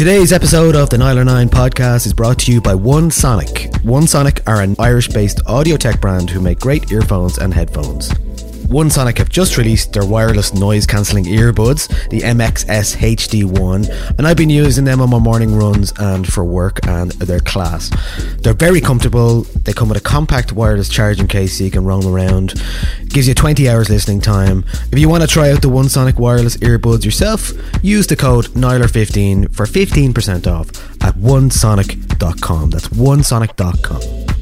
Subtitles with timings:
[0.00, 3.70] Today's episode of the Nialler9 podcast is brought to you by One Sonic.
[3.82, 8.10] One Sonic are an Irish based audio tech brand who make great earphones and headphones.
[8.70, 14.36] One Sonic have just released their wireless noise cancelling earbuds, the MXS HD1, and I've
[14.36, 17.90] been using them on my morning runs and for work, and they're class.
[18.38, 19.42] They're very comfortable.
[19.42, 22.62] They come with a compact wireless charging case so you can roam around.
[23.08, 24.64] Gives you 20 hours listening time.
[24.92, 27.50] If you want to try out the One Sonic wireless earbuds yourself,
[27.82, 30.68] use the code NIALLER15 for 15% off
[31.02, 32.70] at onesonic.com.
[32.70, 34.39] That's onesonic.com.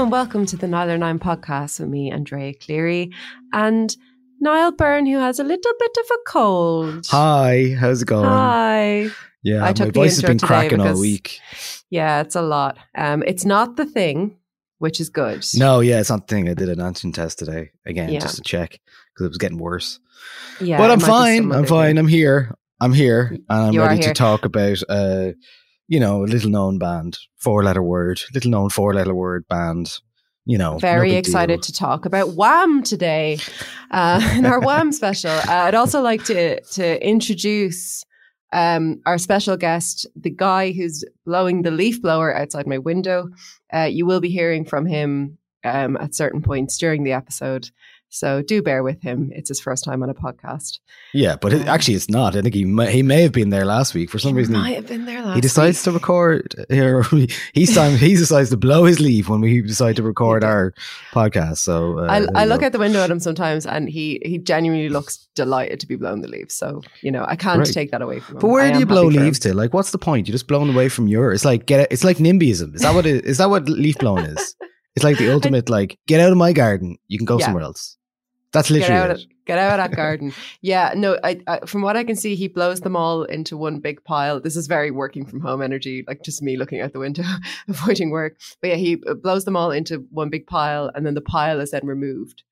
[0.00, 3.10] Hello and welcome to the Nialler9 podcast with me, Andrea Cleary,
[3.52, 3.94] and
[4.40, 7.06] Niall Byrne, who has a little bit of a cold.
[7.10, 8.24] Hi, how's it going?
[8.24, 9.10] Hi.
[9.42, 11.38] Yeah, I my voice has been cracking all week.
[11.90, 12.78] Yeah, it's a lot.
[12.94, 14.38] Um, it's not the thing,
[14.78, 15.44] which is good.
[15.54, 16.48] No, yeah, it's not the thing.
[16.48, 18.20] I did an antigen test today again Yeah.
[18.20, 18.80] just to check
[19.12, 20.00] because it was getting worse.
[20.62, 21.52] Yeah, but I'm fine.
[21.52, 21.96] I'm fine.
[21.96, 21.98] thing.
[21.98, 22.54] I'm here.
[22.80, 25.32] I'm here, and I'm You ready to talk about, uh,
[25.90, 29.98] you know, a little known band, four letter word, little known four letter word band.
[30.46, 31.62] You know, Very big excited deal.
[31.62, 33.38] to talk about Wham today
[33.90, 35.30] uh, in our Wham special.
[35.30, 38.04] Uh, I'd also like to to introduce
[38.52, 43.28] um, our special guest, the guy who's blowing the leaf blower outside my window.
[43.74, 47.70] Uh, you will be hearing from him um, at certain points during the episode.
[48.12, 49.30] So do bear with him.
[49.32, 50.80] It's his first time on a podcast.
[51.14, 52.34] Yeah, but it, Um, actually, it's not.
[52.36, 54.54] I think he may, he may have been there last week for some He reason.
[54.54, 55.84] might He, have been there last he decides week.
[55.84, 57.04] to record here.
[57.54, 57.96] He's time.
[57.96, 60.74] He decides to blow his leave when we decide to record our
[61.12, 61.58] podcast.
[61.58, 64.88] So uh, I, I look out the window at him sometimes, and he he genuinely
[64.88, 66.54] looks delighted to be blowing the leaves.
[66.54, 67.72] So you know, I can't Great.
[67.72, 68.40] take that away from him.
[68.40, 69.24] But where I do you blow happy for him.
[69.26, 69.54] leaves to?
[69.54, 70.26] Like, what's the point?
[70.26, 71.32] You're just blowing away from your.
[71.32, 71.86] It's like get.
[71.92, 72.74] It's like NIMBYism.
[72.74, 73.38] Is that what it is?
[73.38, 74.56] That what leaf blowing is?
[74.96, 75.68] It's like the ultimate.
[75.70, 76.96] Like, get out of my garden.
[77.06, 77.44] You can go Yeah.
[77.46, 77.96] somewhere else.
[78.52, 79.26] That's Get literally out, it.
[79.46, 80.32] get out of that garden.
[80.60, 81.18] Yeah, no.
[81.22, 84.40] I, I from what I can see, he blows them all into one big pile.
[84.40, 87.22] This is very working from home energy, like just me looking out the window,
[87.68, 88.38] avoiding work.
[88.60, 91.60] But yeah, he uh, blows them all into one big pile, and then the pile
[91.60, 92.42] is then removed.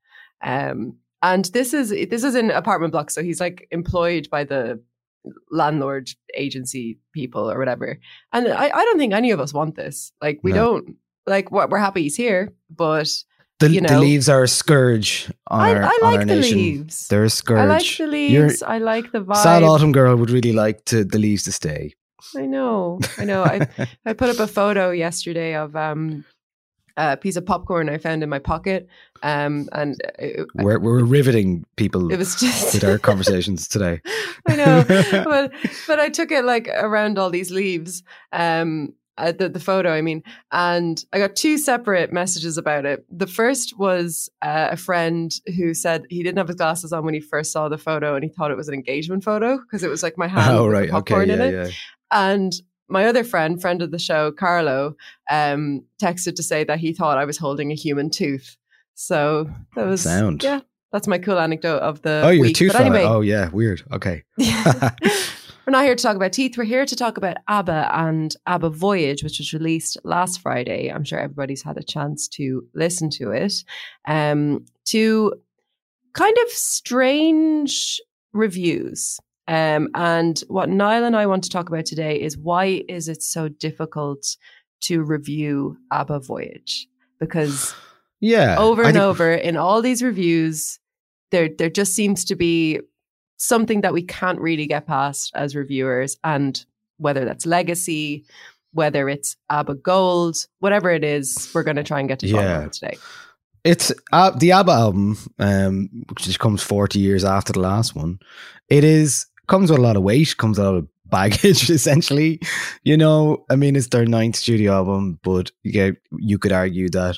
[0.43, 4.81] Um, and this is this is an apartment block, so he's like employed by the
[5.51, 7.99] landlord agency people or whatever.
[8.33, 10.13] And I, I don't think any of us want this.
[10.23, 10.57] Like we No.
[10.81, 13.11] don't like what we're happy he's here, but
[13.61, 16.59] The, you the leaves are a scourge on I, our, I like the nation.
[16.59, 17.09] leaves.
[17.09, 17.59] They're a scourge.
[17.59, 18.63] I like the You're- leaves.
[18.63, 19.43] I like the vibe.
[19.43, 21.95] Sad autumn girl would really like to the leaves to stay.
[22.37, 23.01] I know.
[23.17, 23.43] I know.
[23.43, 23.67] I
[24.05, 26.25] I put up a photo yesterday of um
[26.97, 28.89] a piece of popcorn I found in my pocket.
[29.23, 34.01] Um and it, we're, we're riveting people it was just with our conversations today.
[34.49, 34.85] I know.
[35.25, 35.53] but
[35.87, 38.03] but I took it like around all these leaves.
[38.33, 40.23] Um uh, the, the photo, I mean,
[40.53, 43.05] and I got two separate messages about it.
[43.11, 47.15] The first was uh, a friend who said he didn't have his glasses on when
[47.15, 49.91] he first saw the photo and he thought it was an engagement photo because it
[49.91, 51.55] was like my hand oh right, okay, popcorn in yeah, it.
[51.55, 51.71] yeah.
[52.11, 52.53] And
[52.89, 54.95] my other friend, friend of the show, Carlo,
[55.31, 58.57] um, texted to say that he thought I was holding a human tooth.
[58.95, 60.43] So that was Sound.
[60.43, 60.61] Yeah,
[60.91, 62.23] that's my cool anecdote of the.
[62.25, 62.57] oh, you're a week.
[62.57, 63.51] tooth But anyway, Oh, yeah.
[63.51, 63.83] Weird.
[63.93, 64.25] Okay.
[65.69, 66.57] we're not here to talk about teeth.
[66.57, 70.89] We're here to talk about ABBA and ABBA Voyage, which was released last Friday.
[70.91, 73.53] I'm sure everybody's had a chance to listen to it.
[74.07, 75.35] Um, to
[76.15, 78.01] kind of strange
[78.33, 79.21] reviews.
[79.47, 83.23] Um, and what Niall and I want to talk about today is why is it
[83.23, 84.39] so difficult
[84.85, 86.89] to review ABBA Voyage?
[87.21, 87.75] Because
[88.21, 88.57] Yeah.
[88.59, 90.81] over and think- over in all these reviews,
[91.31, 92.81] there there just seems to be
[93.39, 96.65] something that we can't really get past as reviewers, and
[96.99, 98.25] whether that's legacy,
[98.73, 102.45] whether it's ABBA Gold, whatever it is, we're going to try and get to bottom
[102.51, 102.67] Yeah.
[102.67, 102.99] it today.
[103.65, 108.19] It's uh, the ABBA album, um, which just comes 40 years after the last one.
[108.69, 112.41] It is comes with a lot of weight, comes with a lot of baggage, essentially.
[112.85, 117.17] You know, I mean, it's their ninth studio album, but yeah, you could argue that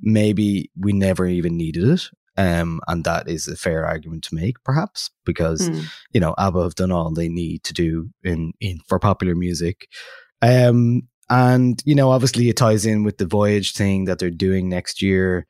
[0.00, 2.02] maybe we never even needed it.
[2.40, 5.80] Um, and that is a fair argument to make, perhaps, because Hmm.
[6.14, 9.76] you know ABBA have done all they need to do in in for popular music.
[10.40, 14.68] Um, and you know, obviously, it ties in with the Voyage thing that they're doing
[14.68, 15.46] next year.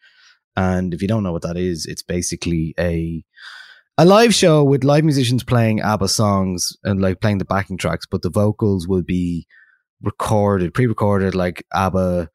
[0.56, 3.24] And if you don't know what that is, it's basically a
[3.98, 8.06] a live show with live musicians playing ABBA songs and like playing the backing tracks,
[8.10, 9.46] but the vocals will be
[10.02, 12.30] recorded, pre-recorded, like ABBA.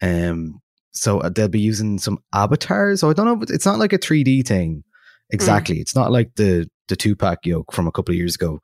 [0.00, 0.61] Um,
[0.92, 3.00] so uh, they'll be using some avatars.
[3.00, 3.44] So I don't know.
[3.48, 4.84] It's not like a 3D thing
[5.30, 5.78] exactly.
[5.78, 8.60] It's not like the the Tupac yoke from a couple of years ago.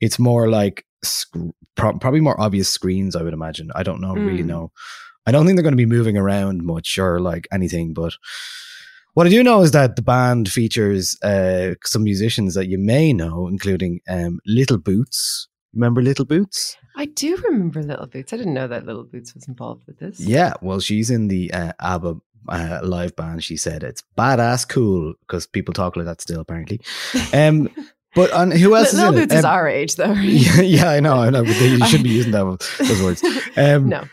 [0.00, 1.36] It's more like sc-
[1.76, 3.16] pro- probably more obvious screens.
[3.16, 3.70] I would imagine.
[3.74, 4.14] I don't know.
[4.14, 4.46] Really Mm.
[4.46, 4.72] know.
[5.26, 8.14] I don't think they're going to be moving around much or like anything, but
[9.14, 13.12] what I do know is that the band features uh, some musicians that you may
[13.12, 15.48] know, including um, Little Boots.
[15.74, 16.76] Remember Little Boots?
[16.96, 18.32] I do remember Little Boots.
[18.32, 20.20] I didn't know that Little Boots was involved with this.
[20.20, 22.16] Yeah, well, she's in the uh, ABBA
[22.48, 23.42] uh, live band.
[23.42, 26.80] She said it's badass cool because people talk like that still, apparently.
[27.32, 27.70] Um,
[28.14, 29.38] but on who else Little is in Boots it?
[29.38, 30.12] is Um, our age, though.
[30.20, 31.42] yeah, yeah, I know, I know.
[31.44, 33.22] But they, you shouldn't be using that, those words.
[33.56, 34.04] Um, no.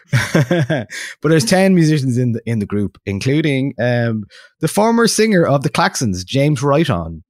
[1.22, 4.24] but there's ten musicians in the in the group, including um,
[4.62, 7.24] the former singer of the Klaxons, James Righton.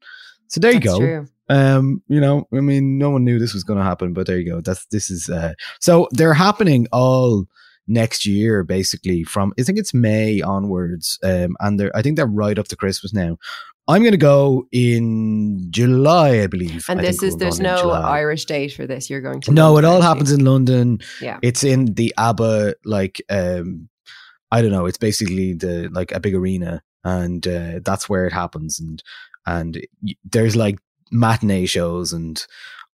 [0.50, 1.00] So there you go.
[1.00, 1.28] True.
[1.50, 4.38] Um, you know, I mean, no one knew this was going to happen, but there
[4.38, 4.62] you go.
[4.62, 7.46] That's this is uh, so they're happening all
[7.88, 11.20] next year, basically from I think it's May onwards.
[11.24, 13.38] Um, and they're I think they're right up to Christmas now.
[13.88, 16.86] I'm going to go in July, I believe.
[16.88, 19.10] And I this is there's no Irish date for this.
[19.10, 21.00] You're going to No, it all happens in London.
[21.20, 21.40] Yeah.
[21.42, 23.90] It's in the ABBA like um
[24.52, 28.34] I don't know, it's basically the like a big arena and uh, that's where it
[28.34, 29.02] happens and
[29.48, 29.84] and
[30.24, 30.78] there's like
[31.12, 32.46] matinee shows and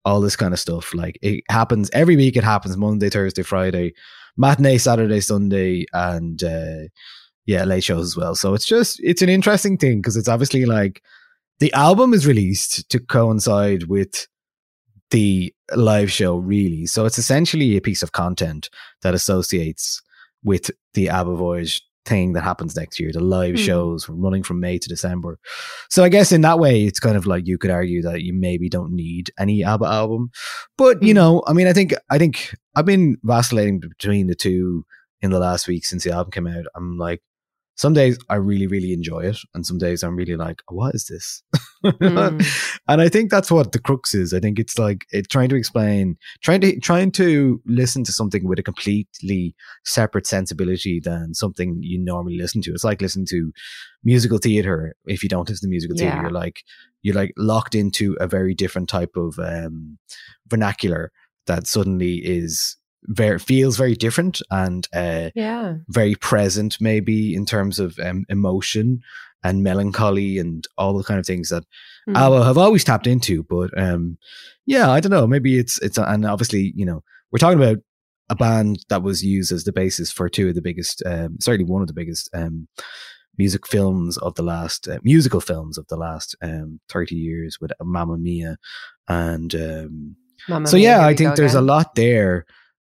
[0.04, 0.94] all this kind of stuff.
[0.94, 3.94] Like it happens every week it happens Monday, Thursday, Friday,
[4.36, 6.88] matinee Saturday, Sunday and uh
[7.46, 8.34] yeah, late shows as well.
[8.34, 11.02] So it's just it's an interesting thing because it's obviously like
[11.58, 14.26] the album is released to coincide with
[15.10, 18.68] the live show really so it's essentially a piece of content
[19.02, 20.02] that associates
[20.42, 23.60] with the ABBA Voyage thing that happens next year the live Hmm.
[23.68, 25.38] shows running from May to December
[25.90, 28.32] so I guess in that way it's kind of like you could argue that you
[28.32, 30.30] maybe don't need any ABBA album
[30.78, 31.16] but you Hmm.
[31.16, 34.84] know I mean I think I think I've been vacillating between the two
[35.22, 37.22] in the last week since the album came out I'm like
[37.76, 41.06] some days I really, really enjoy it, and some days I'm really like, what is
[41.06, 41.42] this?
[41.84, 42.78] Mm.
[42.88, 44.32] and I think that's what the crux is.
[44.32, 48.46] I think it's like it, trying to explain, trying to trying to listen to something
[48.48, 49.54] with a completely
[49.84, 52.72] separate sensibility than something you normally listen to.
[52.72, 53.52] It's like listening to
[54.04, 54.94] musical theater.
[55.04, 56.22] If you don't listen to musical theater, Yeah.
[56.22, 56.62] you're like
[57.02, 59.98] you're like locked into a very different type of um,
[60.48, 61.12] vernacular
[61.46, 62.76] that suddenly is
[63.08, 65.74] very feels very different and uh, Yeah.
[65.88, 69.00] very present maybe in terms of um, emotion
[69.44, 71.64] and melancholy and all the kind of things that
[72.08, 72.14] Mm.
[72.16, 73.42] ABBA have always tapped into.
[73.42, 74.16] But um,
[74.64, 75.26] yeah, I don't know.
[75.26, 77.78] Maybe it's it's and obviously you know we're talking about
[78.30, 81.68] a band that was used as the basis for two of the biggest, um, certainly
[81.70, 82.68] one of the biggest um,
[83.38, 87.72] music films of the last uh, musical films of the last um, thirty years with
[87.82, 88.56] Mamma Mia
[89.08, 89.52] and.
[89.54, 90.16] Um,
[90.48, 92.46] Mamma so Mia, yeah, I think there's a lot there.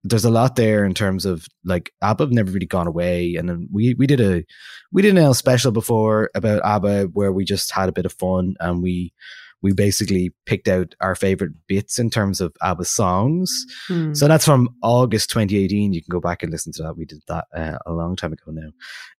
[0.09, 3.49] There's a lot there in terms of like ABBA have never really gone away, and
[3.49, 4.43] then we we did a
[4.91, 8.13] we did an L special before about ABBA where we just had a bit of
[8.13, 9.13] fun and we
[9.61, 13.65] we basically picked out our favorite bits in terms of ABBA songs.
[13.87, 14.13] Hmm.
[14.13, 15.93] So that's from August 2018.
[15.93, 16.97] You can go back and listen to that.
[16.97, 18.71] We did that uh, a long time ago now,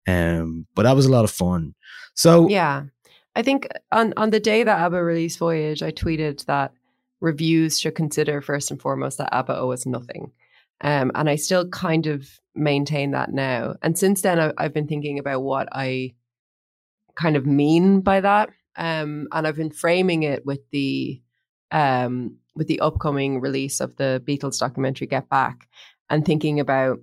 [0.07, 1.73] um, but that was a lot of fun.
[2.13, 2.83] So Yeah.
[3.35, 6.71] I think on, on the day that ABBA released Voyage, I tweeted that
[7.21, 10.31] reviews should consider first and foremost that ABBA owe us nothing.
[10.81, 13.75] Um, and I still kind of maintain that now.
[13.81, 16.13] And since then, I, I've been thinking about what I
[17.15, 18.49] kind of mean by that.
[18.75, 21.21] Um, and I've been framing it with the
[21.71, 25.67] um, with the upcoming release of the Beatles documentary Get Back,
[26.09, 26.99] and thinking about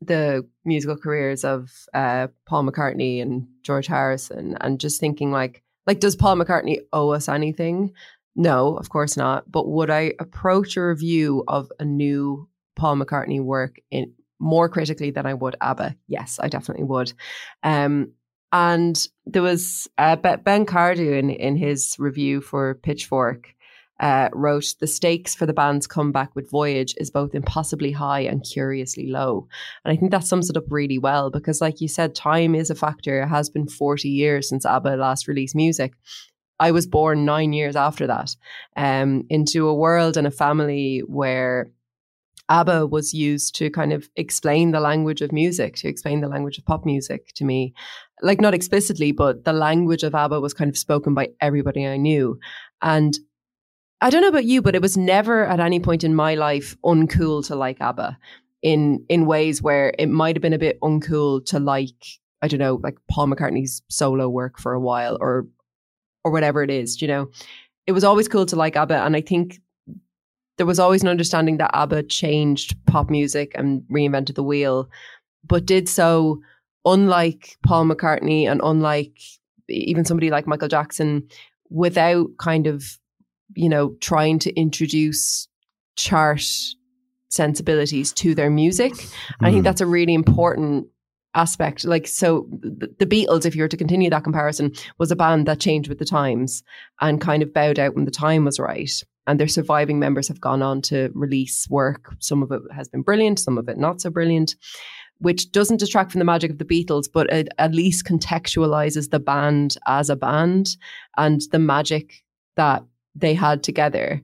[0.00, 6.00] the musical careers of uh, Paul McCartney and George Harrison, and just thinking like, like,
[6.00, 7.92] does Paul McCartney owe us anything?
[8.36, 9.50] No, of course not.
[9.50, 15.10] But would I approach a review of a new Paul McCartney work in more critically
[15.10, 15.96] than I would ABBA?
[16.06, 17.12] Yes, I definitely would.
[17.62, 18.12] Um,
[18.52, 23.54] and there was uh, Ben Cardew in, in his review for Pitchfork
[24.00, 28.44] uh, wrote, The stakes for the band's comeback with Voyage is both impossibly high and
[28.44, 29.48] curiously low.
[29.84, 32.70] And I think that sums it up really well because, like you said, time is
[32.70, 33.22] a factor.
[33.22, 35.94] It has been 40 years since ABBA last released music.
[36.60, 38.36] I was born nine years after that
[38.76, 41.70] um, into a world and a family where
[42.48, 46.58] ABBA was used to kind of explain the language of music, to explain the language
[46.58, 47.74] of pop music to me.
[48.22, 51.96] Like, not explicitly, but the language of ABBA was kind of spoken by everybody I
[51.96, 52.38] knew.
[52.82, 53.18] And
[54.00, 56.76] I don't know about you, but it was never at any point in my life
[56.84, 58.18] uncool to like ABBA
[58.62, 61.94] in in ways where it might have been a bit uncool to like,
[62.42, 65.46] I don't know, like Paul McCartney's solo work for a while or
[66.24, 67.30] or whatever it is, you know.
[67.86, 69.04] It was always cool to like ABBA.
[69.04, 69.60] And I think
[70.56, 74.88] there was always an understanding that ABBA changed pop music and reinvented the wheel,
[75.46, 76.40] but did so
[76.84, 79.18] unlike Paul McCartney and unlike
[79.68, 81.26] even somebody like Michael Jackson
[81.70, 82.98] without kind of,
[83.54, 85.48] you know, trying to introduce
[85.96, 86.44] chart
[87.30, 88.92] sensibilities to their music.
[88.92, 89.14] Mm.
[89.40, 89.64] I think mm.
[89.64, 90.86] that's a really important
[91.34, 91.84] aspect.
[91.84, 95.60] Like, so the, Beatles, if you were to continue that comparison, was a band that
[95.60, 96.62] changed with the times
[97.00, 98.92] and kind of bowed out when the time was right.
[99.26, 102.14] And their surviving members have gone on to release work.
[102.18, 104.56] Some of it has been brilliant, some of it not so brilliant,
[105.18, 109.20] which doesn't detract from the magic of the Beatles, but it at least contextualizes the
[109.20, 110.76] band as a band
[111.16, 112.22] and the magic
[112.56, 114.20] that they had together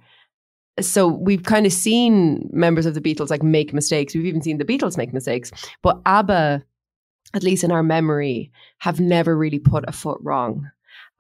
[0.81, 4.15] so we've kind of seen members of the Beatles like make mistakes.
[4.15, 5.51] We've even seen the Beatles make mistakes.
[5.83, 6.65] But ABBA
[7.35, 10.71] at least in our memory, have never really put a foot wrong.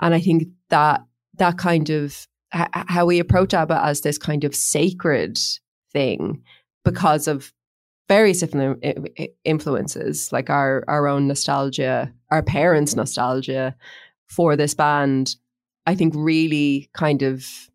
[0.00, 1.04] And I think that
[1.36, 5.38] that kind of how we approach ABBA as this kind of sacred
[5.92, 6.42] thing
[6.84, 7.52] because of
[8.08, 8.84] various different
[9.44, 13.74] influences, like our our own nostalgia, our parents' nostalgia
[14.28, 15.36] for this band.
[15.86, 17.70] I think really kind of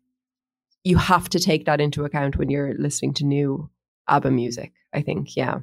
[0.84, 3.68] you have to take that into account when you're listening to new
[4.08, 4.72] ABBA music.
[4.94, 5.58] I think, yeah.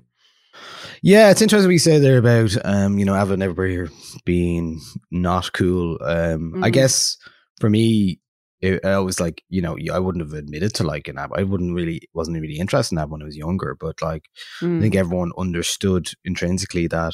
[1.01, 3.89] Yeah, it's interesting what you say there about um, you know, ABBA never
[4.25, 5.98] being not cool.
[6.01, 6.63] Um, mm-hmm.
[6.63, 7.17] I guess
[7.60, 8.20] for me,
[8.63, 11.32] it, I was like, you know, I wouldn't have admitted to liking Ab.
[11.36, 13.75] I wouldn't really, wasn't really interested in Ab when I was younger.
[13.77, 14.29] But like,
[14.62, 14.77] mm.
[14.77, 15.00] I think mm.
[15.00, 17.13] everyone understood intrinsically that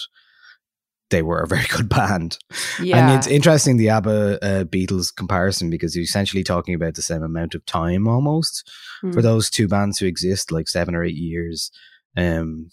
[1.10, 2.38] they were a very good band.
[2.79, 2.98] Yeah.
[2.98, 7.24] And it's interesting the ABBA uh, Beatles comparison because you're essentially talking about the same
[7.24, 8.70] amount of time almost
[9.03, 9.12] mm.
[9.12, 11.72] for those two bands who exist, like seven or eight years.
[12.15, 12.70] Um,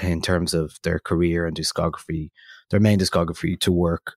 [0.00, 2.30] in terms of their career and discography,
[2.70, 4.14] their main discography to work.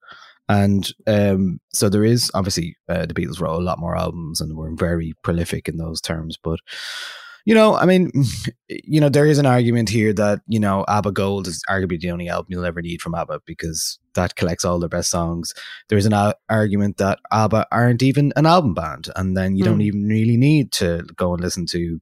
[0.52, 4.58] And um, so there is obviously uh, the Beatles wrote a lot more albums and
[4.58, 6.38] were very prolific in those terms.
[6.42, 6.60] But
[7.46, 8.12] you know, I mean,
[8.68, 12.12] you know, there is an argument here that you know ABBA Gold is arguably the
[12.12, 15.54] only album you'll ever need from ABBA because that collects all their best songs.
[15.88, 19.64] There is an a- argument that ABBA aren't even an album band, and then you
[19.64, 19.68] mm.
[19.68, 19.82] don't hmm.
[19.82, 22.02] even really need to go and listen to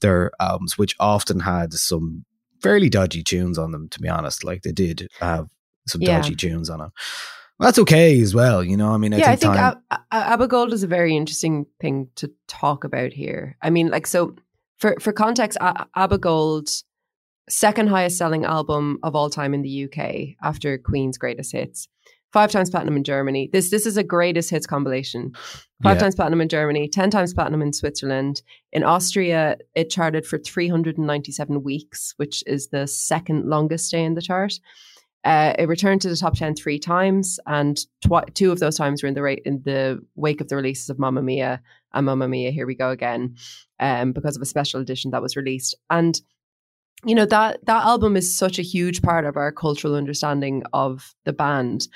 [0.00, 2.24] their albums, which often had some
[2.60, 4.42] fairly dodgy tunes on them, to be honest.
[4.42, 5.46] Like they did have
[5.86, 6.16] some yeah.
[6.16, 6.90] dodgy tunes on them.
[7.58, 8.92] Well, that's okay as well, you know.
[8.92, 12.08] I mean, I yeah, think I think time- ABBA Gold is a very interesting thing
[12.16, 13.56] to talk about here.
[13.62, 14.34] I mean, like, so
[14.78, 16.68] for for context, ABBA Gold,
[17.48, 21.88] second highest selling album of all time in the UK after Queen's Greatest Hits
[22.34, 23.48] five times platinum in Germany.
[23.52, 25.32] This this is a greatest hits compilation.
[25.84, 26.00] Five yeah.
[26.00, 28.42] times platinum in Germany, ten times platinum in Switzerland.
[28.72, 34.20] In Austria, it charted for 397 weeks, which is the second longest stay in the
[34.20, 34.54] chart.
[35.24, 39.02] Uh, it returned to the top ten three times, and tw- two of those times
[39.02, 41.62] were in the ra- in the wake of the releases of Mamma Mia
[41.92, 43.36] and Mamma Mia, Here We Go Again,
[43.80, 45.74] um, because of a special edition that was released.
[45.90, 46.20] And
[47.06, 51.14] you know that that album is such a huge part of our cultural understanding of
[51.24, 51.88] the band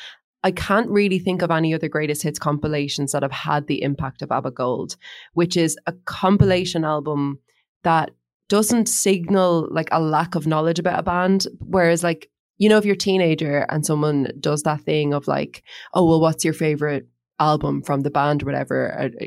[0.44, 4.22] I can't really think of any other greatest hits compilations that have had the impact
[4.22, 4.96] of ABBA Gold,
[5.34, 7.40] which is a compilation album
[7.82, 8.10] that
[8.48, 11.46] doesn't signal like a lack of knowledge about a band.
[11.58, 15.62] Whereas, like, you know, if you're a teenager and someone does that thing of like,
[15.94, 17.06] oh, well, what's your favorite
[17.40, 18.86] album from the band or whatever,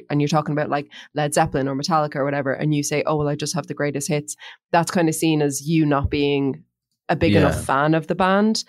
[0.10, 3.16] and you're talking about like Led Zeppelin or Metallica or whatever, and you say, "Oh
[3.16, 4.36] well, I just have the greatest hits,"
[4.74, 6.62] that's kind of seen as you not being
[7.08, 7.40] a big Yeah.
[7.40, 8.66] enough fan of the band.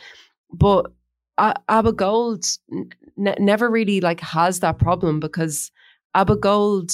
[0.52, 0.92] But
[1.38, 5.72] uh, ABBA Gold n- never really like has that problem because
[6.14, 6.92] ABBA Gold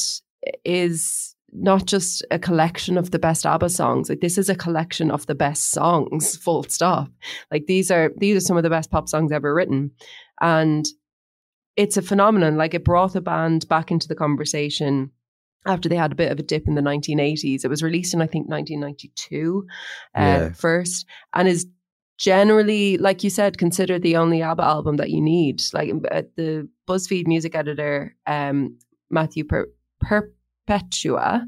[0.64, 4.08] is not just a collection of the best ABBA songs.
[4.08, 6.36] Like this is a collection of the best songs.
[6.44, 7.08] Full stop.
[7.50, 9.90] Like these are these are some of the best pop songs ever written,
[10.40, 10.86] and
[11.76, 12.56] it's a phenomenon.
[12.56, 15.10] Like it brought the band back into the conversation
[15.66, 17.64] after they had a bit of a dip in the 1980s.
[17.64, 19.66] It was released in I think 1992
[20.16, 20.52] uh, Yeah.
[20.52, 21.66] first, and is
[22.18, 25.62] generally, like you said, considered the only ABBA album that you need.
[25.72, 28.76] Like uh, the BuzzFeed music editor, um,
[29.10, 29.68] Matthew per-
[30.68, 31.46] Perpetua,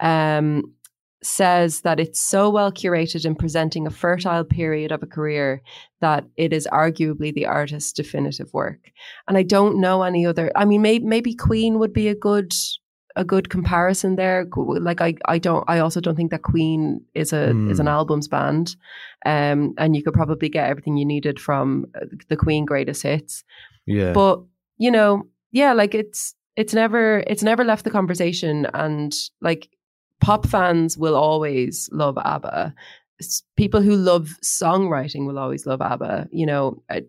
[0.00, 0.74] um,
[1.22, 5.62] says that it's so well curated in presenting a fertile period of a career
[6.00, 8.78] that it is arguably the artist's definitive work.
[9.26, 10.52] And I don't know any other.
[10.54, 12.52] I mean, maybe maybe Queen would be a good
[13.16, 14.46] a good comparison there.
[14.54, 15.64] Like I, I don't.
[15.68, 18.76] I also don't think that Queen is a is an albums band,
[19.24, 23.42] um, and you could probably get everything you needed from uh, the Queen greatest hits.
[23.86, 24.12] Yeah.
[24.12, 24.42] But
[24.76, 29.68] you know, yeah, like it's it's never it's never left the conversation, and like
[30.20, 32.74] pop fans will always love ABBA.
[33.56, 36.28] People who love songwriting will always love ABBA.
[36.32, 37.00] You know, uh,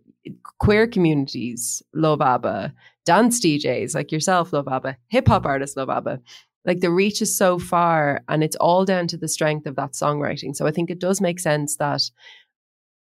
[0.60, 2.74] queer communities love ABBA.
[3.06, 4.98] Dance DJs like yourself love ABBA.
[5.08, 6.22] Hip hop artists love ABBA.
[6.66, 9.94] Like the reach is so far, and it's all down to the strength of that
[9.94, 10.54] songwriting.
[10.56, 12.10] So I think it does make sense that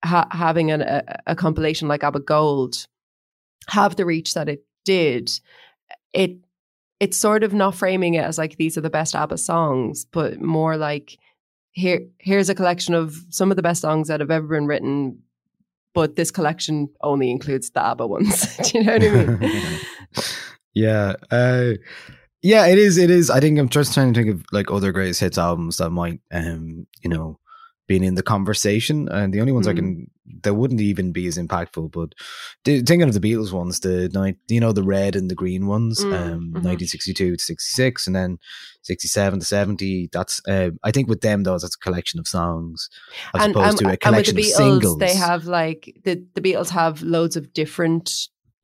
[0.04, 2.86] ha- having an, a, a compilation like ABBA Gold
[3.68, 5.30] have the reach that it did,
[6.14, 6.36] it
[7.00, 10.40] it's sort of not framing it as like these are the best ABBA songs, but
[10.40, 11.18] more like
[11.72, 15.18] here here's a collection of some of the best songs that have ever been written,
[15.92, 18.56] but this collection only includes the ABBA ones.
[18.70, 19.80] Do you know what I mean?
[20.74, 21.14] yeah.
[21.30, 21.72] Uh,
[22.42, 22.98] yeah, it is.
[22.98, 23.30] It is.
[23.30, 26.20] I think I'm just trying to think of like other greatest hits albums that might,
[26.30, 27.38] um, you know,
[27.86, 29.08] been in the conversation.
[29.08, 29.76] And the only ones I Mm.
[29.76, 30.10] can
[30.42, 31.92] that wouldn't even be as impactful.
[31.92, 32.14] But
[32.64, 36.00] thinking of the Beatles ones, the night, you know, the red and the green ones,
[36.02, 36.62] Mm, um, mhm.
[36.62, 38.38] 1962 to 66, and then
[38.82, 40.08] 67 to 70.
[40.12, 42.88] That's, uh, I think, with them though, that's a collection of songs
[43.34, 44.98] as opposed to a and with collection the of Beatles, singles.
[44.98, 48.10] they have like the the Beatles have loads of different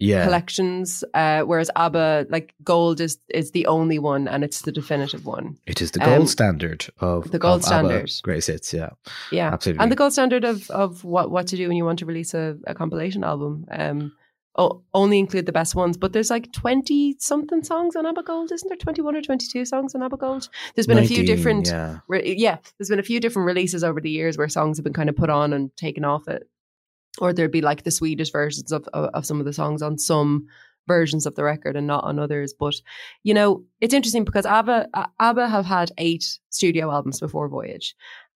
[0.01, 4.73] yeah, collections, uh, whereas ABBA like Gold is is the only one and it's the
[4.73, 5.57] definitive one.
[5.67, 8.11] it is the gold um, standard of the gold of ABBA standard.
[8.23, 8.73] greatest hits.
[8.75, 8.91] Yeah,
[9.31, 9.83] Yeah, absolutely.
[9.83, 12.35] and the gold standard of of what what to do when you want to release
[12.35, 13.67] a, a compilation album.
[13.71, 14.13] Um,
[14.57, 18.51] o- only include the best ones, but there's like twenty something songs on ABBA Gold,
[18.53, 18.77] isn't there?
[18.77, 20.49] Twenty one or twenty two songs on ABBA Gold.
[20.75, 21.99] There's been a few different, Yeah.
[22.09, 24.93] re- yeah, there's been a few different releases over the years where songs have been
[24.93, 26.49] kind of put on and taken off it,
[27.21, 29.99] or there'd be like the Swedish versions of of, of some of the songs on
[29.99, 30.47] some
[30.87, 32.53] versions of the record and not on others.
[32.53, 32.75] But
[33.23, 34.89] you know, it's interesting because ABBA
[35.21, 37.95] ABBA have had eight studio albums before Voyage,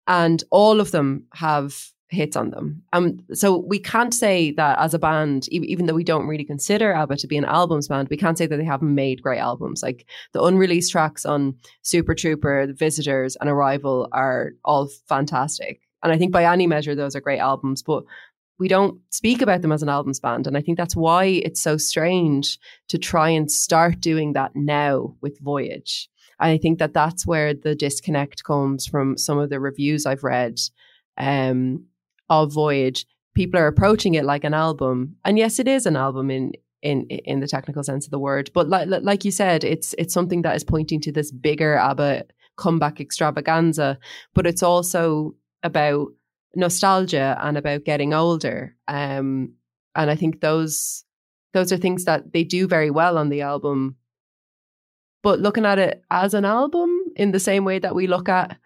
[0.07, 2.83] and all of them have hits on them.
[2.93, 6.45] Um, so we can't say that as a band, e- even though we don't really
[6.45, 9.39] consider ABBA to be an albums band, we can't say that they haven't made great
[9.39, 9.81] albums.
[9.81, 15.81] Like the unreleased tracks on Super Trooper, The Visitors, and Arrival are all fantastic.
[16.03, 17.81] And I think by any measure, those are great albums.
[17.81, 18.03] But
[18.59, 20.47] we don't speak about them as an albums band.
[20.47, 25.15] And I think that's why it's so strange to try and start doing that now
[25.21, 26.09] with Voyage.
[26.39, 30.23] And I think that that's where the disconnect comes from some of the reviews I've
[30.23, 30.59] read
[31.17, 31.85] um,
[32.29, 33.05] of Voyage.
[33.33, 36.51] People are approaching it like an album, and yes, it is an album in
[36.83, 38.51] in in the technical sense of the word.
[38.53, 42.25] But like like you said, it's it's something that is pointing to this bigger ABBA
[42.57, 43.97] comeback extravaganza.
[44.35, 46.09] But it's also about
[46.55, 48.75] nostalgia and about getting older.
[48.87, 49.53] Um,
[49.95, 51.03] and I think those
[51.53, 53.95] those are things that they do very well on the album.
[55.21, 58.57] But looking at it as an album in the same way that we look at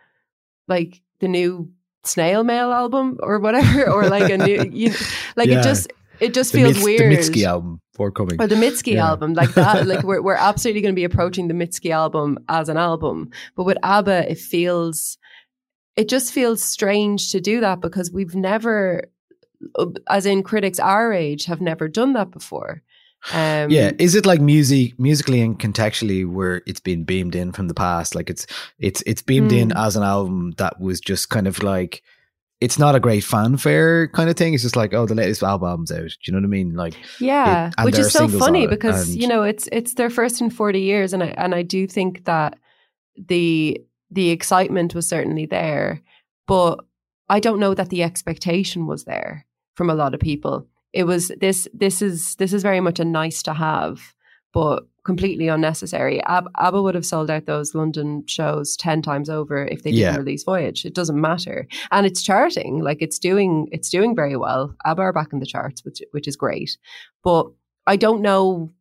[0.68, 1.72] like the new
[2.04, 4.94] snail mail album or whatever, or like a new you,
[5.36, 5.60] like Yeah.
[5.60, 7.12] it just it just the feels Mits- weird.
[7.12, 8.42] The Mitski album forthcoming.
[8.42, 9.08] Or the Mitski Yeah.
[9.10, 9.86] album, like that.
[9.92, 13.30] like we're we're absolutely going to be approaching the Mitski album as an album.
[13.56, 15.18] But with ABBA, it feels
[15.98, 19.04] it just feels strange to do that because we've never
[20.10, 22.84] as in critics our age have never done that before.
[23.34, 27.68] Um yeah, is it like music, musically and contextually, where it's been beamed in from
[27.68, 28.14] the past?
[28.14, 28.46] Like it's
[28.80, 29.86] it's it's beamed in Mm.
[29.86, 32.04] as an album that was just kind of like
[32.62, 34.54] it's not a great fanfare kind of thing.
[34.54, 36.10] It's just like oh, the latest album's out.
[36.10, 36.76] Do you know what I mean?
[36.76, 40.52] Like Yeah, It- which is so funny because you know it's it's their first in
[40.52, 42.60] forty years, and I and I do think that
[43.28, 43.82] the
[44.12, 46.02] the excitement was certainly there,
[46.48, 46.80] but
[47.30, 50.68] I don't know that the expectation was there from a lot of people.
[50.94, 54.00] It was this this is this is very much a nice to have
[54.54, 56.24] but completely unnecessary.
[56.24, 60.14] Ab- ABBA would have sold out those London shows 10 times over if they didn't
[60.14, 60.18] Yeah.
[60.18, 60.84] release Voyage.
[60.86, 61.68] It doesn't matter.
[61.92, 64.74] And it's charting, like it's doing it's doing very well.
[64.86, 66.78] ABBA are back in the charts, which which is great.
[67.24, 67.48] But
[67.86, 68.72] I don't know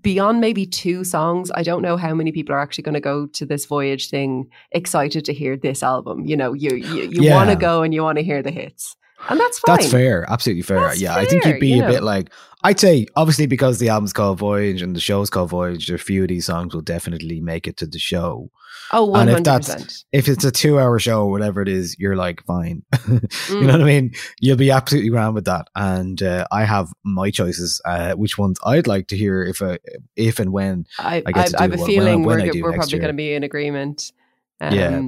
[0.00, 3.26] beyond maybe two songs, I don't know how many people are actually going to go
[3.26, 6.24] to this Voyage thing excited to hear this album.
[6.24, 7.34] You know, you you, you Yeah.
[7.34, 8.96] want to go and you want to hear the hits.
[9.28, 9.76] And that's fine.
[9.76, 10.80] That's fair, absolutely fair.
[10.80, 12.30] That's yeah, I think you'd be you a bit like
[12.64, 16.22] I'd say obviously because the album's called Voyage and the show's called Voyage, a few
[16.22, 18.50] of these songs will definitely make it to the show.
[18.94, 19.38] Oh, And 100%.
[19.38, 22.82] if that's if it's a two hour show or whatever it is, you're like fine.
[23.08, 23.62] you Mm.
[23.62, 24.12] know what I mean?
[24.40, 25.68] You'll be absolutely grand with that.
[25.74, 29.78] And uh, I have my choices, uh, which ones I'd like to hear if uh,
[30.16, 32.22] if and when I, I I, get to I have do a it when- feeling
[32.24, 34.12] when I we're, we're probably going to be in agreement.
[34.60, 35.00] Um, Yeah.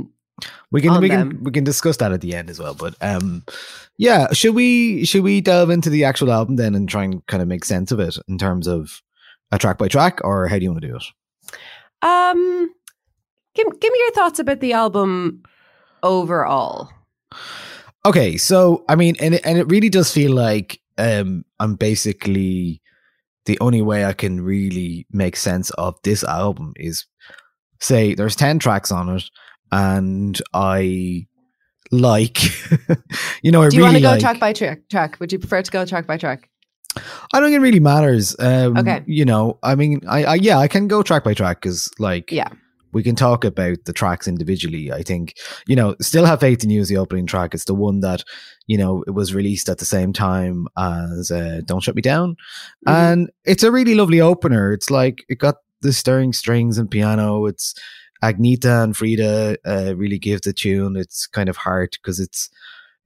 [0.70, 1.44] We can we can them.
[1.44, 2.74] we can discuss that at the end as well.
[2.74, 3.44] But um,
[3.96, 7.42] yeah, should we should we delve into the actual album then and try and kind
[7.42, 9.02] of make sense of it in terms of
[9.52, 11.04] a track by track, or how do you want to do it?
[12.02, 12.74] Um,
[13.54, 15.42] give, give me your thoughts about the album
[16.02, 16.90] overall.
[18.04, 22.82] Okay, so I mean, and it, and it really does feel like um, I'm basically
[23.46, 27.06] the only way I can really make sense of this album is
[27.80, 29.24] say there's ten tracks on it,
[29.74, 31.26] and I
[31.90, 32.38] like,
[33.42, 34.20] you know, I Do you want to go like.
[34.20, 34.88] track by track?
[34.90, 35.18] Track?
[35.20, 36.48] Would you prefer to go track by track?
[37.32, 38.36] I don't think it really matters.
[38.38, 39.02] Um, Okay.
[39.06, 42.30] you know, I mean, I, I yeah, I can go track by track because like
[42.30, 42.48] Yeah.
[42.92, 44.92] we can talk about the tracks individually.
[44.92, 45.34] I think,
[45.66, 47.52] you know, still have faith in you as the opening track.
[47.52, 48.22] It's the one that,
[48.68, 52.36] you know, it was released at the same time as uh, Don't Shut Me Down.
[52.86, 52.94] Mhm.
[52.94, 54.72] And it's a really lovely opener.
[54.72, 57.46] It's like, it got the stirring strings and piano.
[57.46, 57.74] It's
[58.32, 60.96] Agneta and Frida uh, really give the tune.
[60.96, 62.48] It's kind of hard because it's,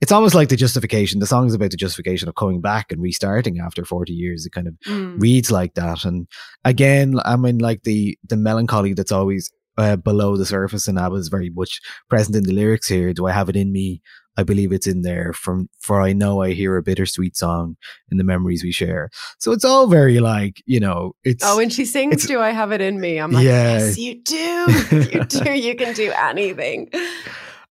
[0.00, 1.18] it's almost like the justification.
[1.20, 4.46] The song is about the justification of coming back and restarting after 40 years.
[4.46, 5.20] It kind of Mm.
[5.20, 6.04] reads like that.
[6.04, 6.28] And
[6.64, 11.11] again, I mean, like the the melancholy that's always uh, below the surface and that
[11.11, 13.12] was very much present in the lyrics here.
[13.12, 14.00] Do I have it in me?
[14.38, 15.33] I believe it's in there.
[15.33, 17.77] From for I know I hear a bittersweet song
[18.11, 19.11] in the memories we share.
[19.38, 21.12] So it's all very like you know.
[21.24, 23.79] It's Oh, when she sings, "Do I have it in me?" I'm like, Yeah.
[23.79, 24.66] "Yes, you do.
[25.12, 25.53] You do.
[25.53, 26.88] You can do anything."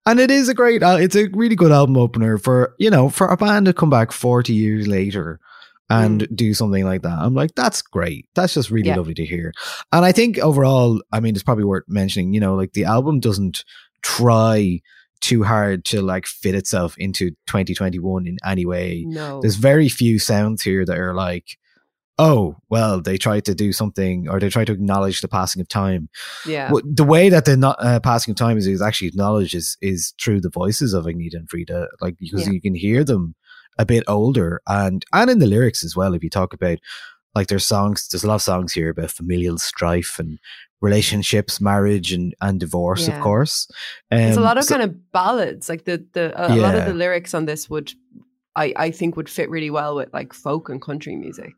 [0.05, 0.83] and it is a great.
[0.83, 3.89] Uh, it's a really good album opener for you know for a band to come
[3.89, 5.39] back forty years later.
[5.89, 7.17] And do something like that.
[7.17, 8.27] I'm like, that's great.
[8.35, 8.97] That's just really Yeah.
[8.97, 9.53] lovely to hear.
[9.93, 13.21] And I think overall, I mean, it's probably worth mentioning, you know, like the album
[13.21, 13.63] doesn't
[14.01, 14.81] try
[15.21, 19.03] too hard to like fit itself into 2021 in any way.
[19.07, 19.41] No.
[19.41, 21.57] There's very few sounds here that are like,
[22.19, 25.67] oh, well, they tried to do something or they tried to acknowledge the passing of
[25.67, 26.09] time.
[26.47, 26.71] yeah.
[26.83, 30.13] The way that the not, uh, passing of time is, is actually acknowledged is, is
[30.19, 32.53] through the voices of Agneta and Frida, like because Yeah.
[32.53, 33.35] you can hear them
[33.79, 36.15] a bit older and and in the lyrics as well.
[36.15, 36.79] If you talk about
[37.37, 40.39] like there's songs, there's a lot of songs here about familial strife and
[40.81, 43.17] relationships, marriage and and divorce, Yeah.
[43.17, 43.67] of course.
[44.11, 45.69] Um, It's a lot of so- kind of ballads.
[45.69, 47.93] Like the the a, a lot of the lyrics on this would,
[48.55, 51.53] I I think, would fit really well with like folk and country music.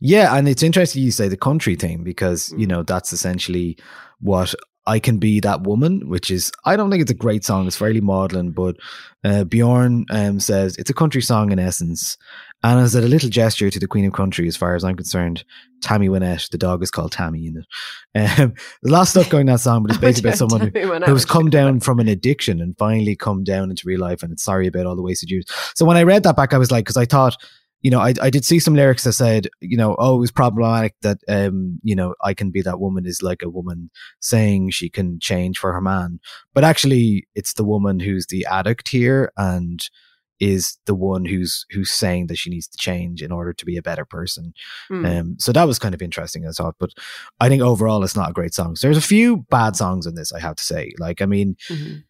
[0.00, 2.70] Yeah, and it's interesting you say the country thing because you Mm.
[2.70, 3.76] know that's essentially
[4.20, 4.54] what
[4.86, 7.66] I can be that woman, which is I don't think it's a great song.
[7.66, 8.76] It's fairly maudlin, but
[9.24, 12.16] uh, Bjorn um, says it's a country song in essence,
[12.62, 15.44] and as a little gesture to the Queen of Country, as far as I'm concerned,
[15.80, 17.66] Tammy Wynette, the dog is called Tammy in it.
[18.40, 21.04] Um, there's lot of stuff going in that song, but it's basically about someone who,
[21.04, 24.42] who's come down from an addiction and finally come down into real life and it's
[24.42, 25.44] sorry about all the wasted years.
[25.76, 27.36] So when I read that back, I was like, because I thought,
[27.80, 30.32] you know, I, I did see some lyrics that said, you know, oh, it was
[30.32, 33.90] problematic that, um, you know, I can be that woman is like a woman
[34.20, 36.18] saying she can change for her man.
[36.54, 39.88] But actually, it's the woman who's the addict here and
[40.40, 43.76] is the one who's who's saying that she needs to change in order to be
[43.76, 44.52] a better person.
[44.90, 45.20] Mm.
[45.20, 46.76] Um, so that was kind of interesting, as I thought.
[46.78, 46.90] But
[47.40, 48.76] I think overall, it's not a great song.
[48.76, 50.92] So there's a few bad songs in this, I have to say.
[50.98, 52.04] Like, I mean, Mhm.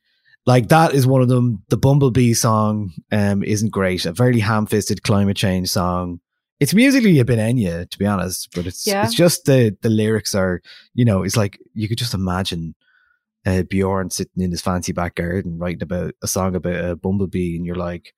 [0.47, 1.63] like that is one of them.
[1.69, 4.05] The Bumblebee song um, isn't great.
[4.07, 6.21] A very ham-fisted climate change song.
[6.61, 9.05] It's musically a bit Enya, to be honest, but it's Yeah.
[9.05, 10.61] it's just the the lyrics are,
[10.95, 12.75] you know, it's like you could just imagine
[13.47, 17.57] uh, Bjorn sitting in his fancy back garden writing about a song about a bumblebee,
[17.57, 18.15] and you're like,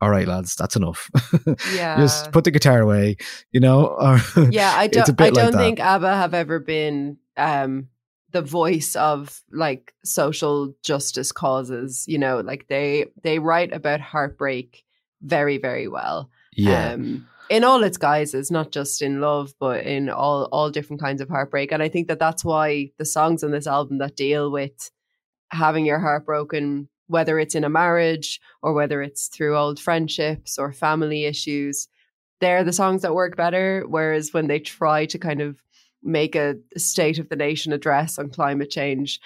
[0.00, 1.10] all right, lads, that's enough.
[1.74, 1.96] Yeah.
[1.96, 3.16] just put the guitar away,
[3.52, 3.96] you know.
[4.50, 5.20] Yeah, I don't.
[5.20, 5.58] I don't that.
[5.58, 7.88] think ABBA have ever been um,
[8.32, 12.04] the voice of like social justice causes.
[12.06, 14.84] You know, like they they write about heartbreak
[15.22, 16.28] very very well.
[16.54, 16.92] yeah.
[16.92, 21.20] Um, in all its guises, not just in love, but in all all different kinds
[21.20, 21.72] of heartbreak.
[21.72, 24.90] And I think that that's why the songs on this album that deal with
[25.50, 30.58] having your heart broken, whether it's in a marriage or whether it's through old friendships
[30.58, 31.86] or family issues,
[32.40, 33.84] they're the songs that work better.
[33.86, 35.62] Whereas when they try to kind of
[36.02, 39.20] make a state of the nation address on climate change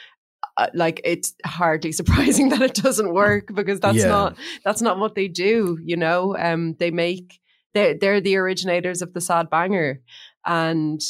[0.56, 4.08] uh, like it's hardly surprising that it doesn't work because that's Yeah.
[4.08, 7.40] not that's not what they do you know um they make
[7.78, 10.00] they they're the originators of the sad banger
[10.46, 11.00] and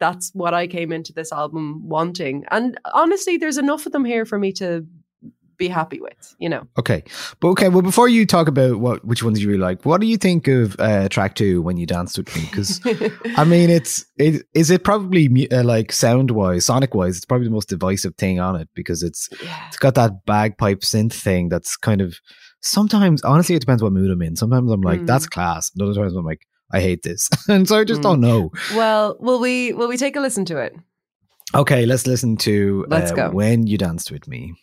[0.00, 4.24] that's what I came into this album wanting and honestly there's enough of them here
[4.24, 4.86] for me to
[5.56, 7.04] be happy with you know Okay,
[7.40, 7.68] but okay.
[7.68, 10.48] Well, before you talk about what which ones you really like, what do you think
[10.48, 12.42] of uh, track two when you danced with me?
[12.42, 12.80] Because
[13.36, 17.46] I mean, it's it is it probably uh, like sound wise, sonic wise, it's probably
[17.46, 21.48] the most divisive thing on it because it's yeah it's got that bagpipe synth thing
[21.48, 22.18] that's kind of
[22.64, 24.36] sometimes honestly it depends what mood I'm in.
[24.36, 25.06] Sometimes I'm like Mm.
[25.06, 28.04] that's class, and other times I'm like I hate this, and so I just Mm.
[28.04, 28.50] don't know.
[28.74, 30.74] well will we will we take a listen to it
[31.54, 33.30] Okay, let's listen to Let's uh, go.
[33.30, 34.54] when you danced with me.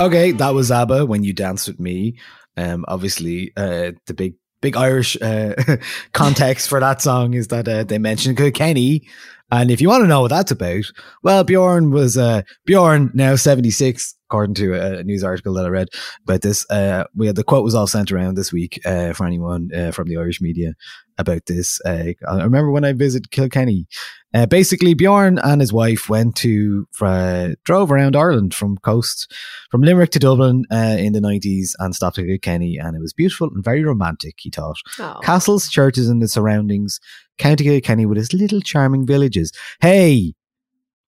[0.00, 2.18] Okay, that was ABBA when you danced with me.
[2.56, 5.54] Um, obviously, uh, the big big Irish uh,
[6.12, 9.08] context for that song is that uh, they mentioned Kilkenny,
[9.50, 10.84] and if you want to know what that's about,
[11.22, 14.14] well, Bjorn was uh, Bjorn now seventy six.
[14.30, 15.88] According to a news article that I read
[16.24, 19.24] about this, uh, we had the quote was all sent around this week uh, for
[19.24, 20.74] anyone uh, from the Irish media
[21.16, 21.80] about this.
[21.80, 23.86] Uh, I remember when I visited Kilkenny,
[24.34, 29.32] uh, basically Bjorn and his wife went to uh, drove around Ireland from coast
[29.70, 33.12] from Limerick to Dublin uh, in the 90s and stopped at Kilkenny and it was
[33.12, 34.76] beautiful and very romantic, he thought.
[34.98, 35.20] Oh.
[35.22, 37.00] Castles, churches and the surroundings,
[37.38, 39.52] County Kilkenny with its little charming villages.
[39.80, 40.34] Hey,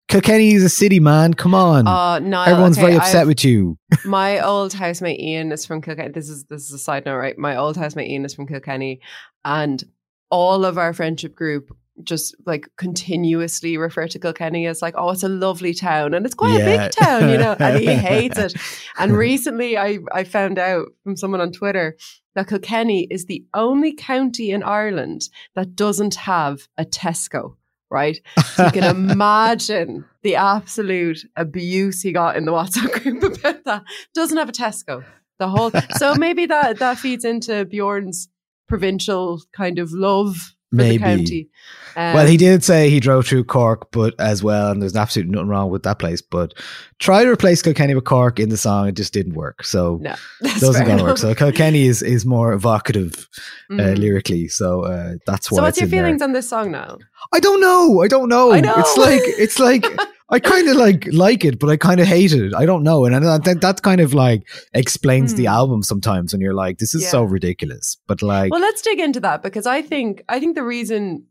[0.07, 1.33] Kilkenny is a city, man.
[1.33, 1.85] Come on.
[1.87, 3.77] Uh, Niall, Everyone's okay, very upset I've- with you.
[4.05, 6.09] my old housemate Ian is from Kilkenny.
[6.13, 7.37] This is this is a side note, right?
[7.37, 9.01] My old housemate Ian is from Kilkenny,
[9.43, 9.83] and
[10.29, 15.23] all of our friendship group just like continuously refer to Kilkenny as like, oh, it's
[15.23, 17.55] a lovely town, and it's quite a big town, you know.
[17.59, 18.53] And he hates it.
[18.97, 21.97] And recently, I I found out from someone on Twitter
[22.35, 27.55] that Kilkenny is the only county in Ireland that doesn't have a Tesco.
[27.89, 28.19] Right,
[28.53, 33.83] so you can imagine the absolute abuse he got in the WhatsApp group about that.
[34.13, 35.05] Doesn't have a Tesco.
[35.39, 38.27] The whole so maybe that that feeds into Bjorn's
[38.67, 41.49] provincial kind of love Maybe.
[41.95, 45.33] Um, well, he did say he drove through Cork, but as well, and there's absolutely
[45.33, 46.21] nothing wrong with that place.
[46.21, 46.53] But
[46.99, 49.63] try to replace Kilkenny with Cork in the song, it just didn't work.
[49.63, 51.17] So No, that's doesn't gonna work.
[51.17, 53.27] So Kilkenny is is more evocative
[53.71, 53.97] uh, Mhm.
[53.97, 54.47] lyrically.
[54.47, 55.55] So uh, that's why.
[55.55, 56.03] So what's your in there.
[56.03, 56.97] feelings on this song now?
[57.33, 58.01] I don't know.
[58.03, 58.51] I don't know.
[58.51, 58.75] I know.
[58.77, 59.85] It's like it's like
[60.29, 62.53] I kind of like like it, but I kind of hate it.
[62.53, 64.41] I don't know, and I think that kind of like
[64.73, 65.49] explains the Hmm.
[65.59, 66.33] album sometimes.
[66.33, 69.65] When you're like, this is so ridiculous, but like, Well, let's dig into that because
[69.65, 71.25] I think I think the reason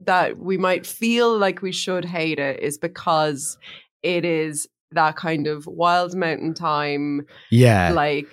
[0.00, 3.56] that we might feel like we should hate it is because
[4.02, 8.26] it is that kind of wild mountain thyme, yeah, like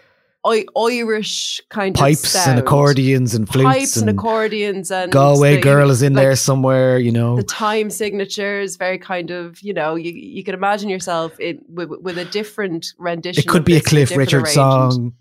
[0.45, 5.61] I- Irish kind of pipes and accordions and flutes pipes and, accordions and Galway the-
[5.61, 6.97] girl is in like, there somewhere.
[6.97, 11.37] You know, The time signatures, very kind of, you know, you you can imagine yourself
[11.39, 13.43] in with, with a different rendition.
[13.43, 14.93] it could be a Cliff Richard arrangement.
[14.93, 15.13] song.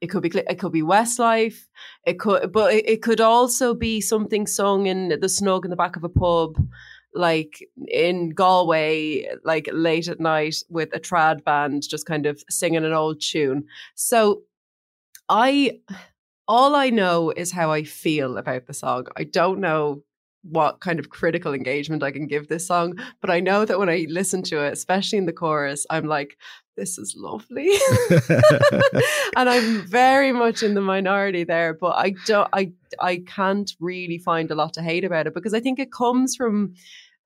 [0.00, 1.66] It could be it could be Westlife.
[2.06, 5.76] It could, but it, it could also be something sung in the snug in the
[5.76, 6.56] back of a pub,
[7.14, 12.84] like in Galway, like late at night with a trad band, just kind of singing
[12.84, 13.64] an old tune.
[13.94, 14.42] So,
[15.28, 15.80] I
[16.46, 19.06] all I know is how I feel about the song.
[19.16, 20.02] I don't know
[20.42, 23.88] what kind of critical engagement I can give this song, but I know that when
[23.88, 26.36] I listen to it, especially in the chorus, I'm like,
[26.76, 27.70] this is lovely.
[29.36, 34.18] and I'm very much in the minority there, but I don't I I can't really
[34.18, 36.74] find a lot to hate about it because I think it comes from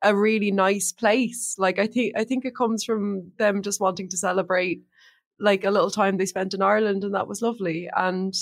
[0.03, 1.57] a really nice place.
[1.59, 4.83] Like I think I think it comes from them just wanting to celebrate
[5.41, 7.89] like a little time they spent in Ireland and that was lovely.
[7.95, 8.35] And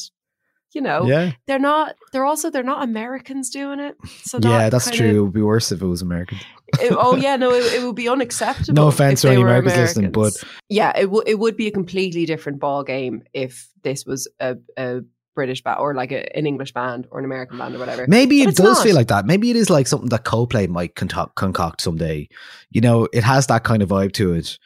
[0.74, 3.96] you know, yeah, they're not they're also they're not Americans doing it.
[4.24, 5.06] So yeah, that's true.
[5.16, 6.38] It would be worse if it was American.
[6.80, 8.74] it- oh yeah, no, it, it would be unacceptable.
[8.74, 10.34] No offense to any were Americans listening, but-
[10.68, 14.56] yeah, it would it would be a completely different ball game if this was a,
[14.76, 15.00] a
[15.36, 18.04] British band or like a, an English band or an American band or whatever.
[18.08, 18.82] Maybe But it does not.
[18.82, 19.24] feel like that.
[19.24, 22.28] Maybe it is like something that Coldplay might concoct, concoct someday.
[22.70, 24.58] You know, it has that kind of vibe to it.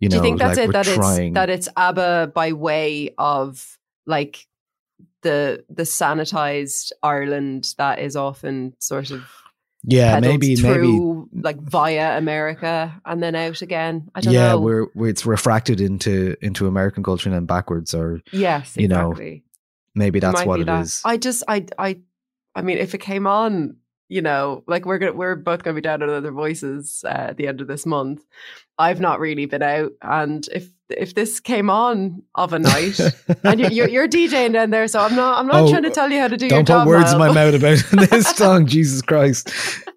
[0.00, 0.72] You know, Do you think that's like it?
[0.72, 1.28] That trying.
[1.28, 4.46] it's that it's ABBA by way of like
[5.22, 9.24] the the sanitized Ireland that is often sort of
[9.82, 10.98] Yeah, maybe maybe
[11.32, 14.10] like via America and then out again.
[14.14, 14.60] I don't yeah, know.
[14.60, 19.14] we're, we're it's refracted into into American culture and then backwards, or yes, you know,
[19.94, 20.82] maybe that's what it that.
[20.82, 21.02] is.
[21.04, 21.98] I just I I
[22.54, 23.76] I mean if it came on,
[24.08, 27.36] you know, like we're gonna we're both gonna be down on other voices uh, at
[27.36, 28.22] the end of this month.
[28.78, 33.00] I've not really been out and if if this came on of a night
[33.44, 35.90] and you're, you're, you're DJing down there, so I'm not I'm not Oh, trying to
[35.90, 36.84] tell you how to do your Don't job.
[36.84, 39.50] put words in my mouth about this song, Jesus Christ!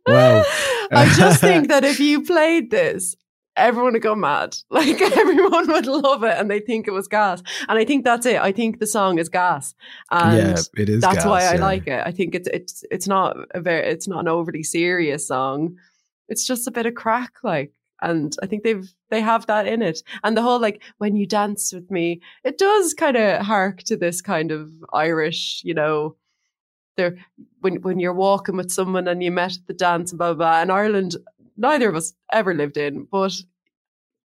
[0.07, 0.43] Wow.
[0.91, 3.15] I just think that if you played this,
[3.57, 4.55] everyone would go mad.
[4.69, 7.41] Like everyone would love it and they think it was gas.
[7.67, 8.39] And I think that's it.
[8.39, 9.73] I think the song is gas.
[10.11, 11.01] And yeah, it is.
[11.01, 11.61] that's gas, why I yeah.
[11.61, 12.01] like it.
[12.05, 15.75] I think it's it's it's not a very it's not an overly serious song.
[16.29, 17.73] It's just a bit of crack, like.
[17.99, 20.03] And I think they've they have that in it.
[20.23, 23.97] And the whole like when you dance with me, it does kind of hark to
[23.97, 26.15] this kind of Irish, you know,
[26.95, 27.17] there
[27.61, 30.51] when when you're walking with someone and you met at the dance and blah blah
[30.51, 30.61] blah.
[30.61, 31.15] And Ireland,
[31.57, 33.33] neither of us ever lived in, but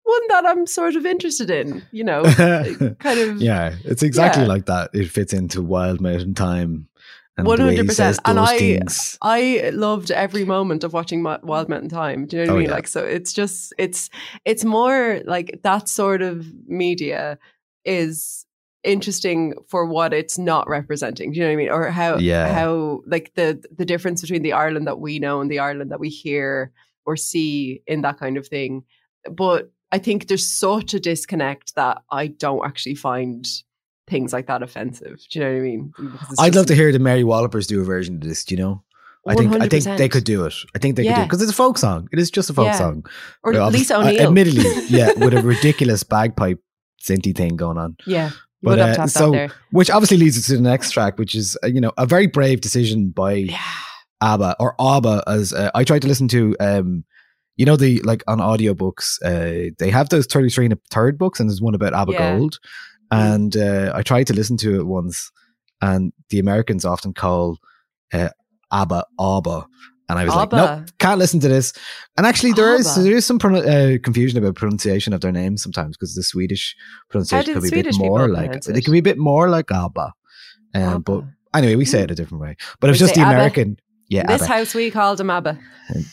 [0.05, 2.23] one that I'm sort of interested in, you know,
[2.99, 4.49] kind of yeah, it's exactly Yeah.
[4.49, 4.90] like that.
[4.92, 6.88] It fits into Wild Mountain Thyme.
[7.37, 8.18] One the way he hundred percent.
[8.27, 9.16] And I, things.
[9.23, 12.27] I loved every moment of watching Wild Mountain Thyme.
[12.27, 12.68] Do you know what Oh, I mean?
[12.68, 12.75] yeah.
[12.75, 14.11] Like, so it's just, it's,
[14.45, 17.38] it's more like that sort of media
[17.87, 18.45] is
[18.85, 21.33] interesting for what it's not representing.
[21.33, 21.71] Do you know what I mean?
[21.71, 22.53] Or how, Yeah.
[22.53, 26.01] how like the the difference between the Ireland that we know and the Ireland that
[26.01, 26.73] we hear
[27.07, 28.85] or see in that kind of thing.
[29.31, 33.47] But I think there's such a disconnect that I don't actually find
[34.09, 35.21] things like that offensive.
[35.31, 35.93] Do you know what I mean?
[35.99, 38.45] I'd just- love to hear the Mary Wallopers do a version of this.
[38.45, 38.83] Do you know?
[39.29, 40.55] I think I think they could do it.
[40.75, 41.23] I think they could do Yeah.
[41.23, 42.09] it because it's a folk song.
[42.12, 42.79] It is just a folk Yeah.
[42.79, 43.07] song.
[43.45, 46.59] Or Well, Lisa uh, admittedly, yeah, with a ridiculous bagpipe
[47.01, 47.97] synthy thing going on.
[48.05, 48.31] Yeah.
[48.65, 49.51] But uh, so, there.
[49.71, 52.27] which obviously leads us to the next track, which is uh, you know a very
[52.27, 53.59] brave decision by Yeah.
[54.23, 56.57] ABBA or ABBA as uh, I tried to listen to.
[56.61, 57.05] Um,
[57.57, 61.19] you know the like on audiobooks, uh, they have those thirty three and a third
[61.19, 62.39] books, and there's one about ABBA Yeah.
[62.39, 62.59] Gold.
[63.11, 65.31] And uh, I tried to listen to it once,
[65.83, 67.59] and the Americans often call
[68.13, 68.31] uh,
[68.73, 69.67] ABBA ABBA,
[70.09, 70.57] and I was like, ABBA.
[70.57, 71.75] nope, can't listen to this.
[72.17, 73.03] And actually, there is ABBA.
[73.03, 76.75] there is some uh, confusion about pronunciation of their names sometimes because the Swedish
[77.11, 78.85] pronunciation could be a bit more like they it?
[78.85, 80.13] can be a bit more like ABBA.
[80.75, 82.57] Um, but anyway, we say it a different way.
[82.81, 83.77] But it was just the American.
[84.12, 84.53] Yeah, this ABBA.
[84.53, 85.59] house we called him Abba.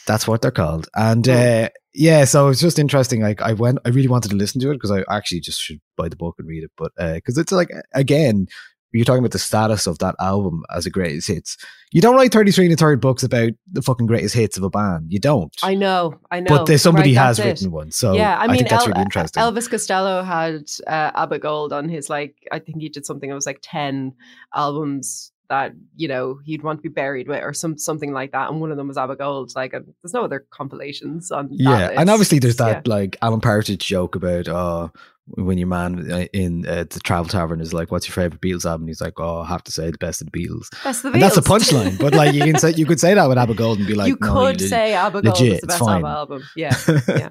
[0.07, 0.87] That's what they're called.
[0.95, 3.21] And uh, yeah, so it's just interesting.
[3.21, 5.79] Like I went, I really wanted to listen to it because I actually just should
[5.97, 6.71] buy the book and read it.
[6.77, 8.47] But because it's like again,
[8.91, 11.57] you're talking about the status of that album as a greatest hits.
[11.91, 14.69] You don't write 33 and a third books about the fucking greatest hits of a
[14.69, 15.05] band.
[15.09, 15.55] You don't.
[15.61, 16.49] I know, I know.
[16.49, 17.45] but there's somebody Right, has it.
[17.45, 17.91] written one.
[17.91, 19.43] So yeah, I I, mean, think that's El- really interesting.
[19.43, 23.29] Elvis Costello had uh, Abba Gold on his like, I think he did something.
[23.29, 24.13] It was like ten
[24.55, 28.49] albums that you know he'd want to be buried with, or some something like that.
[28.49, 29.51] And one of them was Abba Gold.
[29.55, 31.47] Like, uh, there's no other compilations on.
[31.49, 32.73] that yeah, and obviously there's Yeah.
[32.73, 34.89] that like Alan Partridge joke about uh
[35.33, 38.65] when your man uh, in uh, the Travel Tavern is like, "What's your favorite Beatles
[38.65, 41.11] album?" He's like, "Oh, I have to say the best of the Beatles." That's the
[41.11, 43.53] And that's a punchline, but like you can say you could say that with Abba
[43.53, 45.79] Gold and be like, you no, could you say Abba Gold legit, is the it's
[45.79, 45.87] best.
[45.87, 46.43] Abba album.
[46.55, 46.75] Yeah,
[47.07, 47.29] yeah.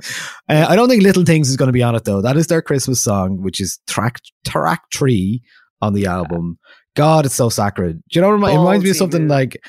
[0.48, 2.22] uh, I don't think Little Things is going to be on it though.
[2.22, 5.42] That is their Christmas song, which is track track three
[5.82, 6.58] on the album.
[6.98, 8.02] God, it's so sacred.
[8.10, 8.28] Do you know?
[8.28, 9.30] It remi- it oh, reminds me of something move.
[9.30, 9.62] like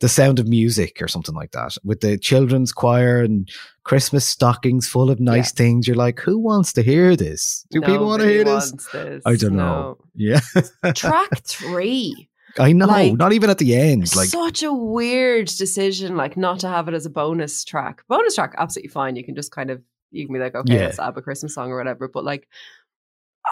[0.00, 3.48] The Sound of Music or something like that, with the children's choir and
[3.84, 5.86] Christmas stockings full of nice things.
[5.86, 7.66] You're like, who wants to hear this?
[7.70, 8.72] Do people want to hear this?
[8.92, 9.22] this.
[9.26, 9.98] I don't know.
[10.14, 10.40] Yeah,
[10.94, 12.28] Track three.
[12.58, 12.86] I know.
[12.86, 14.16] Like, not even at the end.
[14.16, 18.02] Like, such a weird decision, like not to have it as a bonus track.
[18.08, 19.14] Bonus track, absolutely fine.
[19.16, 20.80] You can just kind of you can be like, okay, Yeah.
[20.86, 22.08] let's have a Christmas song or whatever.
[22.08, 22.48] But like,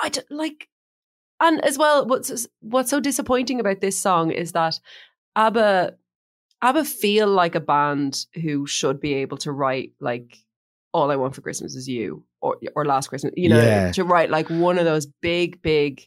[0.02, 0.68] I d- like,
[1.40, 4.78] and as well, what's what's so disappointing about this song is that
[5.36, 5.94] ABBA,
[6.62, 10.36] ABBA feel like a band who should be able to write like
[10.92, 13.92] "All I Want for Christmas Is You" or or "Last Christmas," you know, Yeah.
[13.92, 16.06] to write like one of those big, big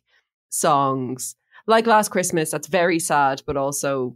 [0.49, 1.35] songs
[1.67, 2.51] like Last Christmas.
[2.51, 4.15] That's very sad, but also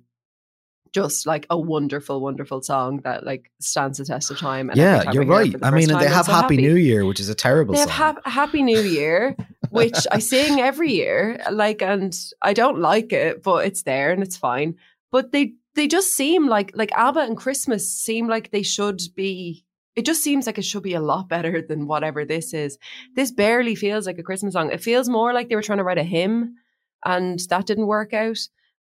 [0.93, 4.69] just like a wonderful, wonderful song that like stands the test of time.
[4.69, 5.55] And yeah, you're I hear it right.
[5.63, 6.57] I mean, they have so Happy.
[6.57, 8.21] New Year, which is a terrible They have song.
[8.25, 9.35] Happy New Year,
[9.71, 11.41] which I sing every year.
[11.51, 14.75] Like, and I don't like it, but it's there and it's fine.
[15.11, 19.65] But they they just seem like like ABBA and Christmas seem like they should be.
[19.95, 22.77] It just seems like it should be a lot better than whatever this is.
[23.15, 24.71] This barely feels like a Christmas song.
[24.71, 26.55] It feels more like they were trying to write a hymn,
[27.05, 28.39] and that didn't work out.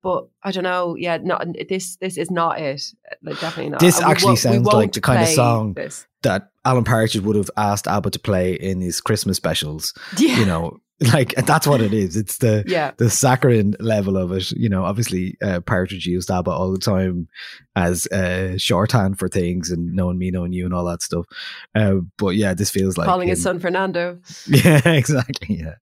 [0.07, 0.95] But I don't know.
[0.95, 1.97] Yeah, not this.
[1.97, 2.81] This is not it.
[3.25, 3.81] Like definitely not.
[3.81, 6.07] This And we actually we sounds like the kind of song This.
[6.23, 9.93] that Alan Partridge would have asked ABBA to play in his Christmas specials.
[10.17, 10.39] Yeah.
[10.39, 10.79] You know,
[11.13, 12.17] like that's what it is.
[12.17, 12.93] It's the Yeah.
[12.97, 14.51] the saccharine level of it.
[14.53, 17.29] You know, obviously, uh, Partridge used ABBA all the time
[17.75, 21.27] as uh, shorthand for things and knowing me, knowing you, and all that stuff.
[21.75, 24.19] Uh, but yeah, this feels like Calling his son Fernando.
[24.47, 25.57] Yeah, exactly.
[25.63, 25.75] Yeah.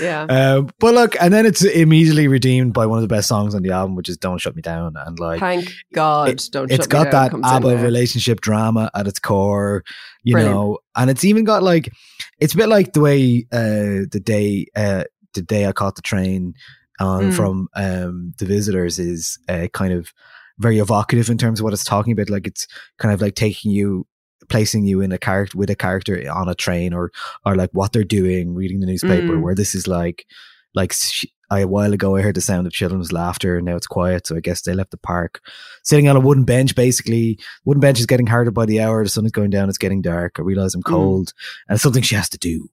[0.00, 0.26] Yeah.
[0.56, 3.62] Um, but look, and then it's immediately redeemed by one of the best songs on
[3.62, 6.28] the album, which is "Don't Shut Me Down," and like Thank God.
[6.28, 9.84] it- don't it's Shut Me got that ABBA relationship drama at its core,
[10.22, 10.54] you Brilliant.
[10.54, 11.90] know, and it's even got like
[12.38, 15.04] it's a bit like the way uh, the day uh,
[15.34, 16.54] the day I caught the train
[17.00, 17.34] on Mm.
[17.34, 20.12] from um, the visitors is uh, kind of
[20.58, 22.28] very evocative in terms of what it's talking about.
[22.28, 22.66] Like it's
[22.98, 24.06] kind of like taking you
[24.48, 27.10] placing you in a character with a character on a train or
[27.46, 29.42] or like what they're doing reading the newspaper Mm.
[29.42, 30.26] where this is like
[30.74, 33.76] like sh- I, a while ago I heard the sound of children's laughter and now
[33.76, 35.40] it's quiet so I guess they left the park.
[35.82, 37.38] Sitting on a wooden bench basically.
[37.64, 39.02] Wooden bench is getting harder by the hour.
[39.02, 40.36] The sun is going down it's getting dark.
[40.38, 40.90] I realize I'm Mm.
[40.90, 41.32] cold
[41.68, 42.68] and it's something she has to do.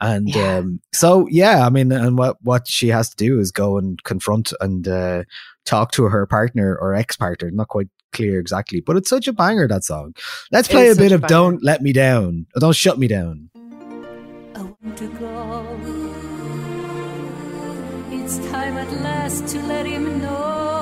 [0.00, 0.58] And Yeah.
[0.58, 4.02] um so yeah I mean and what what she has to do is go and
[4.04, 5.24] confront and uh
[5.64, 7.50] talk to her partner or ex-partner.
[7.50, 10.14] Not quite clear exactly but it's such a banger that song.
[10.50, 11.28] Let's play a bit a of banger.
[11.28, 12.46] don't let me down.
[12.56, 13.50] Or don't shut me down
[18.34, 20.81] It's time at last to let him know.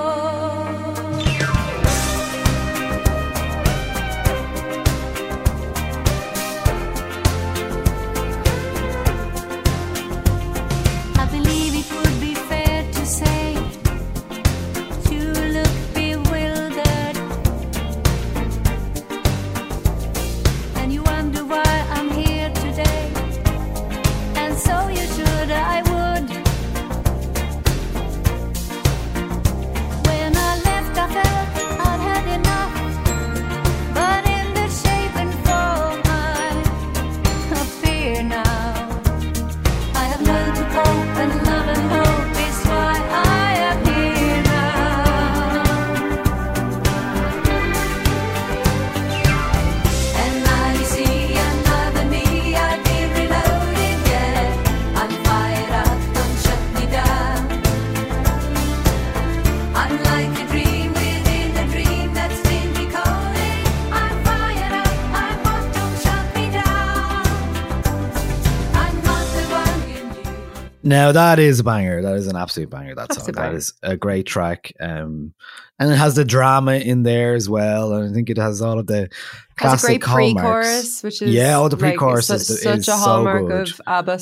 [70.90, 72.02] Now that is a banger.
[72.02, 72.94] That is an absolute banger.
[72.94, 73.32] That That's song.
[73.32, 73.56] banger.
[73.56, 74.72] is a great track.
[74.80, 75.32] Um,
[75.78, 77.94] and it has the drama in there as well.
[77.94, 79.08] And I think it has all of the
[79.56, 80.66] Has a great classic hallmarks.
[80.66, 83.68] pre-chorus, which is Yeah, all the pre-chorus su- is such is a hallmark good.
[83.70, 84.18] of ABBA,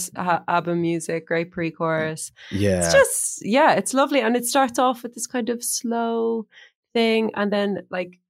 [0.47, 1.27] ABBA music.
[1.27, 2.31] Great pre-chorus.
[2.53, 2.85] Yeah.
[2.85, 6.47] It's just yeah, it's lovely, and it starts off with this kind of slow
[6.95, 8.21] thing, and then like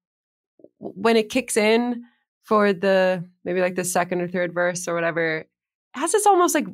[0.78, 2.04] when it kicks in
[2.44, 5.48] for the maybe like the second or third verse or whatever, it
[5.94, 6.66] has this almost like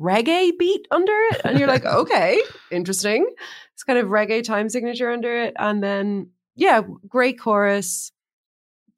[0.00, 2.40] reggae beat under it, and you're like, okay,
[2.70, 3.26] interesting.
[3.74, 8.12] It's kind of reggae time signature under it, and then yeah, great chorus.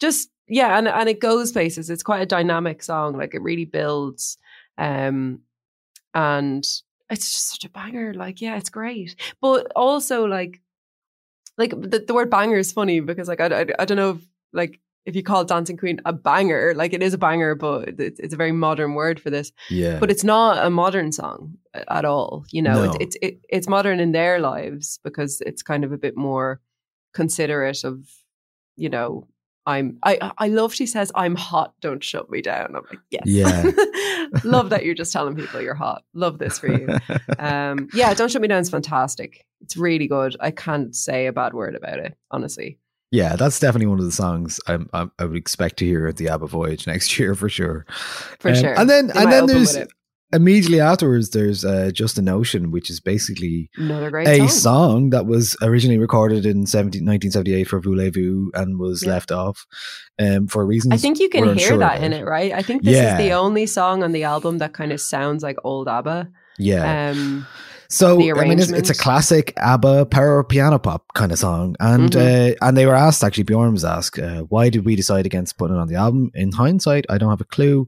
[0.00, 1.90] Just yeah, and and it goes places.
[1.90, 3.16] It's quite a dynamic song.
[3.16, 4.38] Like it really builds,
[4.78, 5.40] um,
[6.14, 6.64] and
[7.10, 8.14] it's just such a banger.
[8.14, 9.16] Like yeah, it's great.
[9.40, 10.60] But also like,
[11.58, 14.26] like the, the word banger is funny because like I, I I don't know if
[14.52, 18.20] like if you call Dancing Queen a banger, like it is a banger, but it's,
[18.20, 19.50] it's a very modern word for this.
[19.70, 19.98] yeah.
[19.98, 22.44] But it's not a modern song at all.
[22.50, 22.92] You know, No.
[22.92, 26.60] it's it's it, it's modern in their lives because it's kind of a bit more
[27.14, 28.08] considerate of,
[28.76, 29.26] you know,
[29.64, 32.74] I'm I I love she says I'm hot, don't shut me down.
[32.74, 33.70] I'm like yes, Yeah.
[34.44, 36.02] love that you're just telling people you're hot.
[36.14, 36.88] Love this for you.
[37.38, 39.46] um, yeah, don't shut me down is fantastic.
[39.60, 40.36] It's really good.
[40.40, 42.78] I can't say a bad word about it, honestly.
[43.12, 46.16] Yeah, that's definitely one of the songs I'm, I'm, I would expect to hear at
[46.16, 47.86] the ABBA Voyage next year for sure.
[48.40, 48.76] For Um, sure.
[48.78, 49.76] And then, They and then there's
[50.34, 54.48] immediately afterwards, there's uh, Just a Notion, which is basically another great a song.
[54.48, 59.10] song that was originally recorded in 17, 1978 for Voulez-Vous and was Yeah.
[59.12, 59.66] left off
[60.18, 62.50] um, for reasons I think you can hear that in it, right?
[62.52, 63.12] I think this Yeah.
[63.12, 66.30] is the only song on the album that kind of sounds like old ABBA.
[66.58, 67.10] Yeah.
[67.10, 67.46] Um,
[67.92, 72.10] So I mean, it's, it's a classic ABBA power piano pop kind of song, and
[72.10, 72.52] Mhm.
[72.52, 73.44] uh, and they were asked actually.
[73.44, 76.52] Bjorn was asked, uh, "Why did we decide against putting it on the album?" In
[76.52, 77.86] hindsight, I don't have a clue.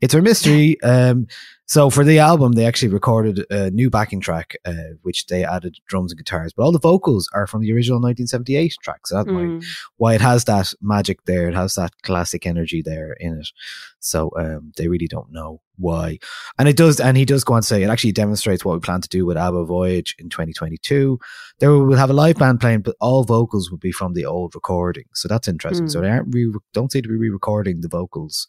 [0.00, 0.80] It's a mystery.
[0.82, 1.26] um,
[1.66, 5.78] so for the album, they actually recorded a new backing track, uh, which they added
[5.88, 9.06] drums and guitars, but all the vocals are from the original 1978 track.
[9.06, 9.64] So that's why mm,
[9.96, 11.48] why it has that magic there.
[11.48, 13.48] It has that classic energy there in it.
[13.98, 16.18] So um, they really don't know why.
[16.58, 18.80] And it does, and he does go on to say it actually demonstrates what we
[18.80, 21.18] plan to do with ABBA Voyage in 2022.
[21.58, 24.54] There will have a live band playing, but all vocals will be from the old
[24.54, 25.04] recording.
[25.14, 25.88] So that's interesting.
[25.88, 26.04] So Hmm.
[26.04, 28.46] they aren't re- don't seem to be re-recording the vocals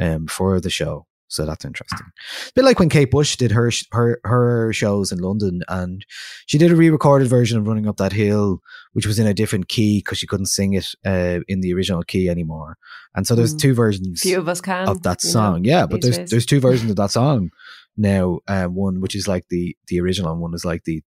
[0.00, 1.06] um, for the show.
[1.30, 2.06] So that's interesting.
[2.48, 6.04] A bit like when Kate Bush did her sh- her her shows in London, and
[6.46, 8.58] she did a re-recorded version of "Running Up That Hill,"
[8.94, 12.02] which was in a different key because she couldn't sing it uh, in the original
[12.02, 12.76] key anymore.
[13.14, 13.60] And so there's Mm.
[13.60, 15.64] two versions Few of us can of that know, song.
[15.64, 17.50] yeah, but there's there's two versions of that song
[17.96, 18.40] now.
[18.48, 21.00] Uh, one which is like the the original, and one is like the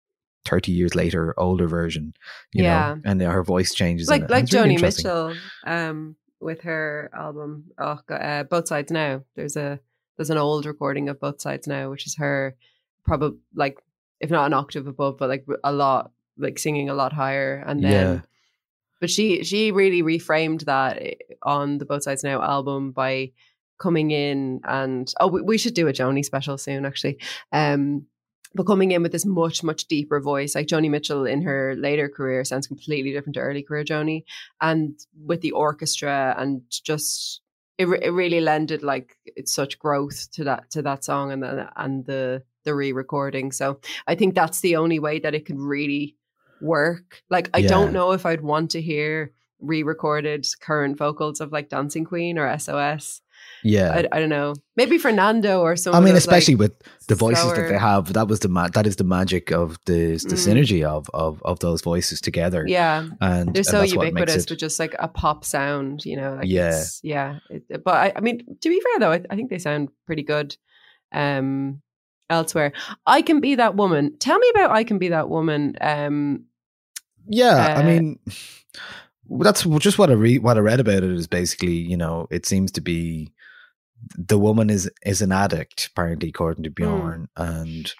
[0.45, 2.13] 30 years later older version.
[2.53, 2.95] You Yeah.
[2.95, 4.07] know, and her voice changes.
[4.07, 4.81] like like really Joni.
[4.81, 9.79] Mitchell um with her album oh uh, both sides now there's a
[10.17, 12.55] there's an old recording of both sides now which is her
[13.05, 13.79] probably like
[14.19, 17.83] if not an octave above but like a lot like singing a lot higher and
[17.83, 18.21] then Yeah.
[18.99, 23.31] but she she really reframed that eh, on the both sides now album by
[23.79, 27.17] coming in and oh we, we should do a Joni special soon actually
[27.51, 28.05] um
[28.53, 32.07] but coming in with this much much deeper voice like Joni Mitchell in her later
[32.09, 34.23] career sounds completely different to early career Joni
[34.61, 37.40] and with the orchestra and just
[37.81, 41.41] it, re- it really lended like it's such growth to that to that song and
[41.43, 43.51] the and the the re-recording.
[43.51, 46.15] So I think that's the only way that it could really
[46.61, 47.23] work.
[47.29, 47.69] Like I Yeah.
[47.69, 52.47] don't know if I'd want to hear re-recorded current vocals of like Dancing Queen or
[52.57, 53.21] SOS
[53.63, 53.91] Yeah.
[53.93, 56.73] I, I don't know maybe Fernando or I someone mean, who's, like, especially with
[57.07, 60.13] the voices that they have, that was the ma- that is the magic of the
[60.17, 60.47] the Mm.
[60.47, 62.65] synergy of of of those voices together.
[62.67, 66.15] yeah and they're and so that's ubiquitous it- with just like a pop sound, you
[66.17, 66.35] know.
[66.35, 66.83] Like Yeah.
[67.03, 67.39] yeah.
[67.49, 70.23] It, but I, I mean, to be fair though, I, I think they sound pretty
[70.23, 70.55] good.
[71.13, 71.81] Um,
[72.29, 72.71] elsewhere,
[73.05, 74.17] I can be that woman.
[74.17, 75.75] Tell me about I can be that woman.
[75.81, 76.45] Um,
[77.27, 78.19] Yeah, I Uh, mean,
[79.29, 80.41] that's just what I read.
[80.43, 83.31] What I read about it is basically, you know, it seems to be
[84.17, 86.73] the woman is is an addict, apparently, according to Hmm.
[86.73, 87.93] Bjorn, and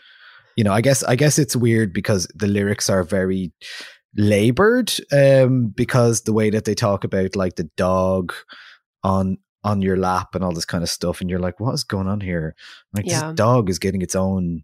[0.56, 3.52] you know, I guess I guess it's weird because the lyrics are very
[4.16, 8.34] labored, um, because the way that they talk about like the dog
[9.04, 11.84] on on your lap and all this kind of stuff, and you're like, what is
[11.84, 12.56] going on here?
[12.96, 13.28] Like Yeah.
[13.28, 14.64] this dog is getting its own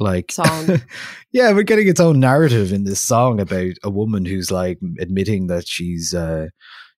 [0.00, 0.80] like Song.
[1.32, 5.48] yeah, we're getting its own narrative in this song about a woman who's like admitting
[5.48, 6.46] that she's uh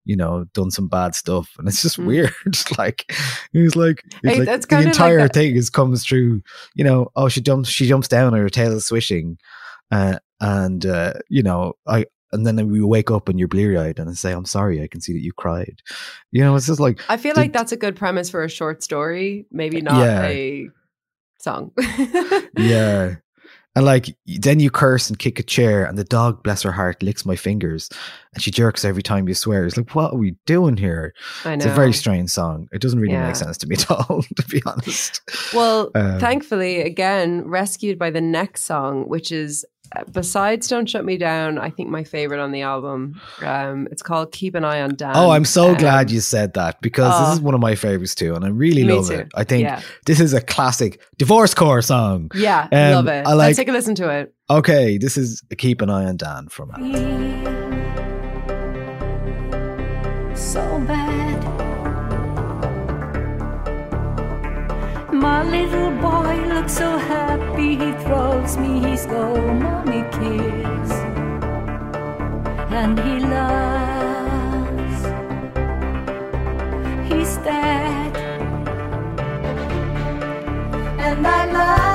[0.04, 2.06] you know done some bad stuff and it's just Mm.
[2.06, 2.32] weird
[2.78, 3.04] like
[3.52, 6.42] it's like, Hey, like that's the kinda like entire thing is comes through
[6.74, 9.38] you know oh she jumps she jumps down and her tail is swishing
[9.90, 14.00] uh, and uh you know i and then we wake up and you're bleary eyed
[14.00, 15.80] and I say, I'm sorry, I can see that you cried.
[16.32, 18.48] You know, it's just like, I feel the- like that's a good premise for a
[18.48, 20.22] short story, maybe not Yeah.
[20.26, 20.68] a
[21.38, 21.70] song.
[22.58, 23.14] yeah.
[23.76, 27.02] And like then you curse and kick a chair, and the dog, bless her heart,
[27.02, 27.90] licks my fingers,
[28.32, 29.66] and she jerks every time you swear.
[29.66, 31.12] It's like, what are we doing here?
[31.44, 31.54] I know.
[31.56, 32.68] It's a very strange song.
[32.72, 33.26] It doesn't really Yeah.
[33.26, 35.20] make sense to me at all, to be honest.
[35.52, 39.64] Well, Um, thankfully, again, rescued by the next song, which is
[40.12, 43.20] besides "Don't Shut Me Down," I think my favorite on the album.
[43.42, 46.54] Um, it's called "Keep an Eye on Dan." Oh, I'm so Um, glad you said
[46.54, 47.26] that because oh.
[47.26, 49.14] this is one of my favorites too, and I really love too.
[49.14, 49.28] it.
[49.34, 49.80] I think Yeah.
[50.06, 52.30] this is a classic divorce core song.
[52.34, 53.26] Yeah, Um, love it.
[53.26, 54.34] I like- Let's take a listen to it.
[54.50, 57.53] Okay, this is Keep an Eye on Dan from so
[65.34, 70.90] My little boy looks so happy, he throws me his go mommy kiss.
[72.80, 75.00] And he laughs.
[77.08, 78.16] He's dead.
[81.00, 81.93] And I love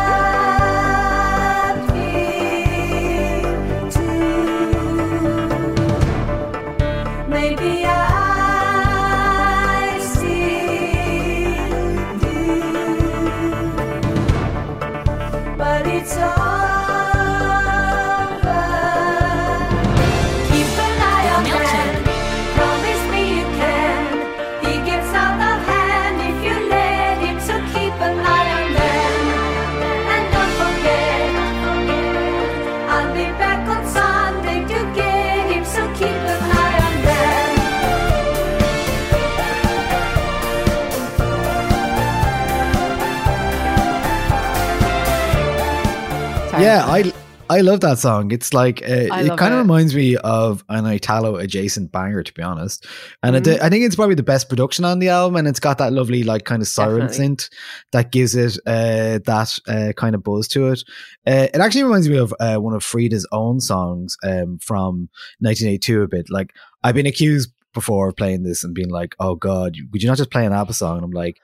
[46.79, 47.13] Yeah, I
[47.49, 48.31] I love that song.
[48.31, 52.41] It's like uh, it kind of reminds me of an Italo adjacent banger, to be
[52.41, 52.85] honest.
[53.21, 53.47] And Mhm.
[53.55, 55.91] it, I think it's probably the best production on the album, and it's got that
[55.91, 57.35] lovely like kind of siren Definitely.
[57.35, 57.49] synth
[57.91, 60.83] that gives it uh, that uh, kind of buzz to it.
[61.27, 65.09] Uh, it actually reminds me of uh, one of Frida's own songs um, from
[65.39, 66.29] 1982 a bit.
[66.29, 66.53] Like
[66.83, 70.17] I've been accused before of playing this and being like, "Oh God, would you not
[70.17, 71.39] just play an ABBA song?" And I'm like.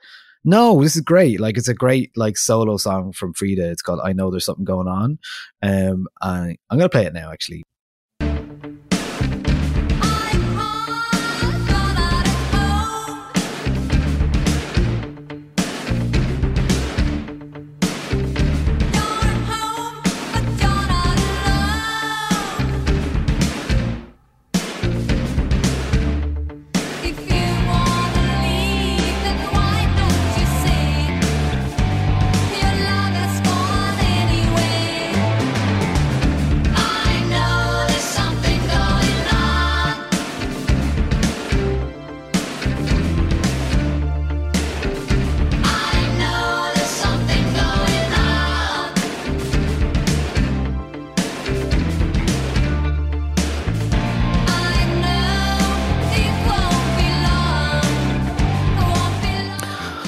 [0.46, 1.40] No, this is great.
[1.40, 3.68] Like it's a great like solo song from Frida.
[3.68, 5.18] It's called "I Know There's Something Going On."
[5.60, 7.32] Um, I'm gonna play it now.
[7.32, 7.64] Actually,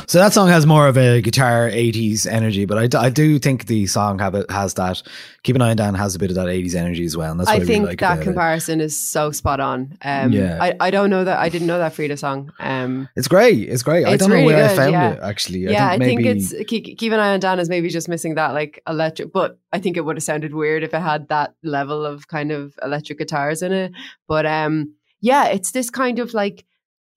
[0.08, 3.66] So that song has more of a guitar 80s energy, but I, I do think
[3.66, 5.02] the song have it, has that.
[5.42, 7.30] Keep an eye on Dan has a bit of that 80s energy as well.
[7.30, 9.98] And that's what I, I think really like that comparison is so spot on.
[10.00, 10.56] Um, Yeah.
[10.62, 12.50] I, I don't know that I didn't know that Frida song.
[12.58, 13.68] Um, It's great.
[13.68, 14.06] It's great.
[14.06, 15.12] I don't know really where I found yeah.
[15.12, 15.58] it actually.
[15.58, 18.36] yeah, I think, maybe- it's keep, keep an eye on Dan is maybe just missing
[18.36, 19.30] that like electric.
[19.30, 22.50] But I think it would have sounded weird if it had that level of kind
[22.50, 23.92] of electric guitars in it.
[24.26, 26.64] But um, yeah, it's this kind of like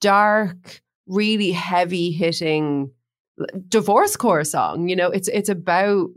[0.02, 0.82] dark,
[1.12, 2.91] really heavy hitting
[3.68, 4.88] divorce core song.
[4.88, 6.09] You know, it's it's about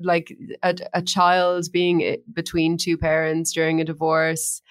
[0.00, 4.62] like a, a child being between two parents during a divorce.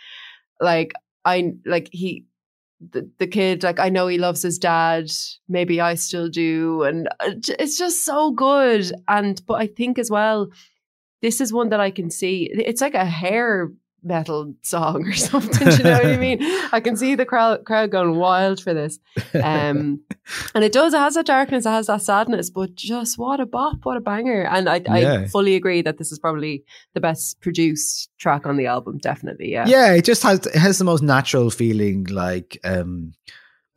[0.59, 0.93] Like
[1.23, 2.25] I like he
[2.89, 5.11] the, the kid like I know he loves his dad
[5.47, 10.09] maybe I still do and uh, it's just so good and but I think as
[10.09, 10.49] well
[11.21, 13.71] this is one that I can see it's like a hair
[14.03, 16.39] metal song or something do you know what I mean
[16.71, 18.99] I can see the crowd crowd going wild for this
[19.35, 20.01] um
[20.55, 23.45] and it does it has that darkness it has that sadness but just what a
[23.45, 25.13] bop what a banger and I, Yeah.
[25.13, 29.51] I fully agree that this is probably the best produced track on the album definitely
[29.51, 32.03] yeah yeah, it just has it has the most natural feeling.
[32.05, 33.13] Like um,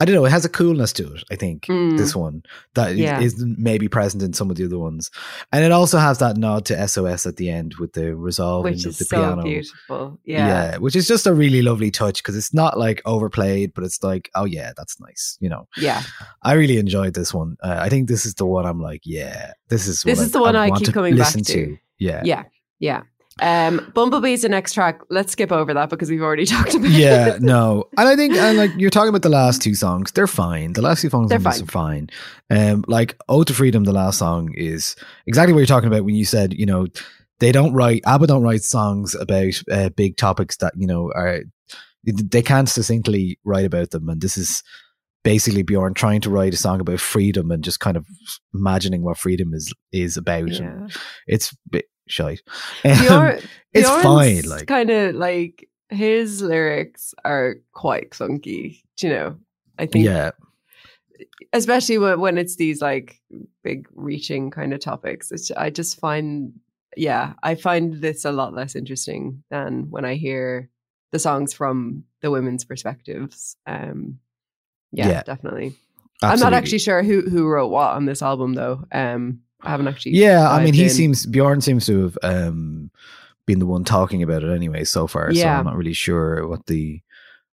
[0.01, 1.23] I don't know, it has a coolness to it.
[1.31, 1.97] I think Mm.
[1.97, 2.43] this one
[2.75, 3.21] that is Yeah.
[3.21, 5.09] isn't maybe present in some of the other ones,
[5.53, 8.85] and it also has that nod to SOS at the end with the resolving which
[8.87, 9.43] of is the so piano.
[9.45, 13.85] beautiful yeah which is just a really lovely touch because it's not like overplayed, but
[13.85, 15.39] it's like, oh yeah, that's nice.
[15.41, 16.03] You know, yeah
[16.43, 17.57] I really enjoyed this one.
[17.63, 20.41] Uh, I think this is the one I'm like, yeah, this is This is the
[20.41, 21.77] one I want keep to coming back listen to.
[21.99, 22.43] Yeah, Yeah,
[22.81, 23.03] yeah.
[23.41, 25.01] Um, Bumblebee's the next track.
[25.11, 27.28] Let's skip over that because we've already talked about yeah, it.
[27.32, 30.26] Yeah, no, and I think and like you're talking about the last two songs, they're
[30.26, 30.74] fine.
[30.74, 32.11] The last two songs They're on this are fine.
[32.51, 34.95] Um, like "Ode to Freedom," the last song is
[35.26, 36.87] exactly what you're talking about when you said, you know,
[37.41, 41.41] they don't write ABBA don't write songs about uh, big topics that you know are
[42.05, 44.62] they can't succinctly write about them, and this is
[45.24, 48.07] basically Bjorn trying to write a song about freedom and just kind of
[48.53, 50.51] imagining what freedom is is about.
[50.51, 50.87] Yeah.
[51.26, 51.57] It's
[52.07, 52.43] shite.
[52.83, 53.41] Bjorn,
[53.73, 58.83] it's fine, like kind of like his lyrics are quite clunky.
[58.97, 59.37] Do you know?
[59.79, 60.31] I think, yeah.
[61.53, 63.21] especially when, when it's these like
[63.63, 65.33] big reaching kind of topics.
[65.33, 66.53] It's, I just find,
[66.97, 70.71] yeah, I find this a lot less interesting than when I hear
[71.11, 73.57] the songs from the women's perspectives.
[73.67, 74.19] Um,
[74.93, 75.23] yeah, Yeah.
[75.25, 75.75] definitely.
[76.23, 78.85] I'm not actually sure who who wrote what on this album though.
[78.93, 80.12] Um, I haven't actually.
[80.12, 80.91] Yeah, I mean, he in.
[80.91, 82.91] seems Bjorn seems to have um,
[83.47, 85.33] been the one talking about it anyway so far.
[85.35, 87.01] So I'm not really sure what the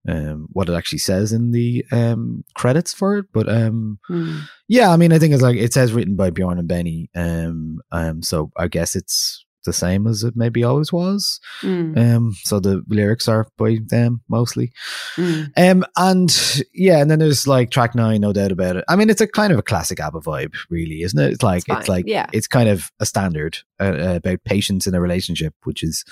[0.08, 4.38] um, what it actually says in the um, credits for it, but um, Hmm.
[4.66, 7.10] yeah, I mean, I think it's like it says written by Bjorn and Benny.
[7.14, 11.40] Um, um, so I guess it's the same as it maybe always was.
[11.62, 14.72] Mm, Um, so the lyrics are by them mostly.
[15.16, 15.50] mm.
[15.56, 18.84] Um, and yeah, and then there's like track nine, no doubt about it.
[18.88, 21.32] I mean, it's a kind of a classic ABBA vibe, really, isn't it?
[21.32, 22.26] It's like It's it's, like yeah.
[22.32, 26.04] it's kind of a standard uh, about patience in a relationship, which is,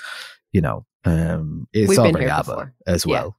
[0.51, 2.73] you know, um, it's We've all here ABBA before.
[2.85, 3.37] as well.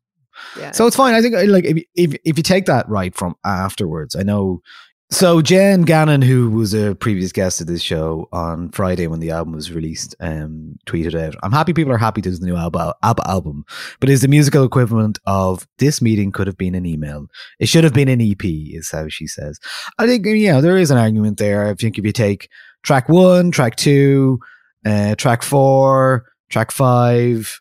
[0.58, 0.70] Yeah.
[0.70, 1.14] So it's fine.
[1.14, 4.62] I think uh, like if if if you take that right from afterwards, I know.
[5.10, 9.30] So Jen Gannon, who was a previous guest of this show on Friday when the
[9.30, 12.94] album was released, um, tweeted out, "I'm happy people are happy to the new ABBA,
[13.02, 13.64] ABBA album,
[14.00, 17.26] but is the musical equivalent of this meeting could have been an email.
[17.58, 19.58] It should have been an EP," is how she says.
[19.98, 21.66] I think yeah, there is an argument there.
[21.66, 22.50] I think if you take
[22.82, 24.40] track one, track two,
[24.84, 27.60] uh, track four, track five,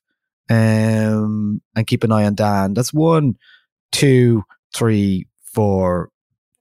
[0.49, 2.73] um, and keep an eye on Dan.
[2.73, 3.37] That's one,
[3.93, 4.43] two,
[4.75, 6.11] three, four,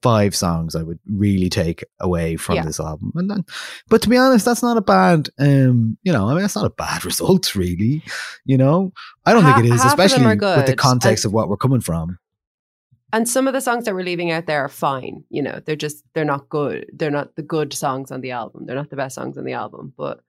[0.08, 2.64] five songs I would really take away from Yeah.
[2.66, 3.12] this album.
[3.16, 3.42] And then,
[3.88, 6.66] but to be honest, that's not a bad, um, you know, I mean, that's not
[6.72, 8.02] a bad result, really.
[8.44, 8.92] You know,
[9.26, 10.26] I don't Ha- think it is, half of them especially
[10.56, 12.18] with the context And- of what we're coming from.
[13.12, 15.24] and some of the songs that we're leaving out there are fine.
[15.30, 16.86] You know, they're just they're not good.
[16.98, 18.66] They're not the good songs on the album.
[18.66, 19.92] They're not the best songs on the album.
[19.96, 20.20] But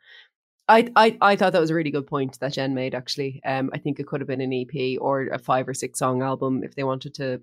[0.69, 2.93] I I, I thought that was a really good point that Jen made.
[2.95, 5.99] Actually, um, I think it could have been an EP or a five or six
[5.99, 7.41] song album if they wanted to.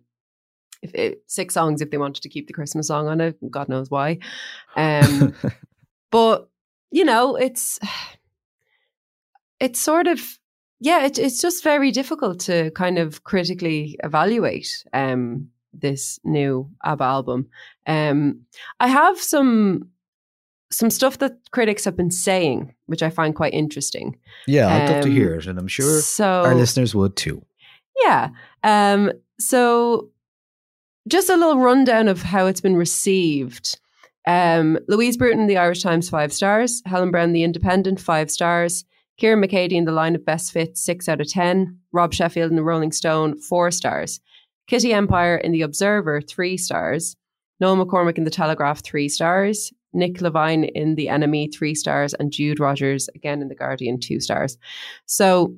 [0.93, 3.91] If six songs, if they wanted to keep the Christmas song on it, God knows
[3.91, 4.19] why.
[4.77, 5.35] Um,
[6.11, 6.49] but
[6.91, 7.79] you know, it's
[9.61, 10.21] it's sort of
[10.81, 17.05] yeah, it, it's just very difficult to kind of critically evaluate um, this new ABBA
[17.05, 17.49] album.
[17.87, 18.41] Um,
[18.81, 19.89] I have some
[20.71, 24.19] some stuff that critics have been saying, which I find quite interesting.
[24.47, 27.45] yeah, I'd love to Um, hear it, and I'm sure so our listeners would too.
[28.03, 28.31] yeah.
[28.65, 30.11] Um, so
[31.09, 33.79] just a little rundown of how it's been received.
[34.27, 36.83] Um, Louise Bruton, the Irish Times, five stars.
[36.87, 38.85] Helen Brown, the Independent, five stars.
[39.17, 41.79] Kieran McCady in the line of best fit, six out of ten.
[41.93, 44.21] Rob Sheffield in the Rolling Stone, four stars.
[44.67, 47.17] Kitty Empire in the Observer, three stars.
[47.61, 49.73] Neil McCormick in The Telegraph, three stars.
[49.93, 52.15] Nick Levine in The NME, three stars.
[52.15, 54.59] And Jude Rogers, again in The Guardian, two stars.
[55.07, 55.55] So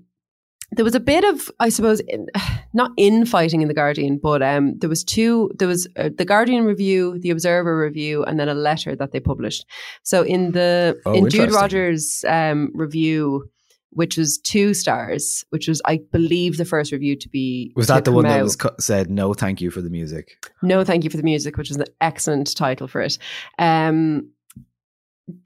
[0.73, 2.27] there was a bit of, I suppose, in,
[2.75, 5.51] not infighting in the Guardian, but um, there was two.
[5.59, 9.21] There was uh, the Guardian review, the Observer review, and then a letter that they
[9.21, 9.65] published.
[10.03, 11.53] So in the Oh, in Jude.
[11.53, 13.49] Rogers' um, review,
[13.91, 17.95] which was two stars, which was I believe the first review to be Was to
[17.95, 20.33] that the one that was cu- said no, thank you for the music?
[20.63, 23.19] No, thank you for the music, which is an excellent title for it.
[23.59, 24.31] Um,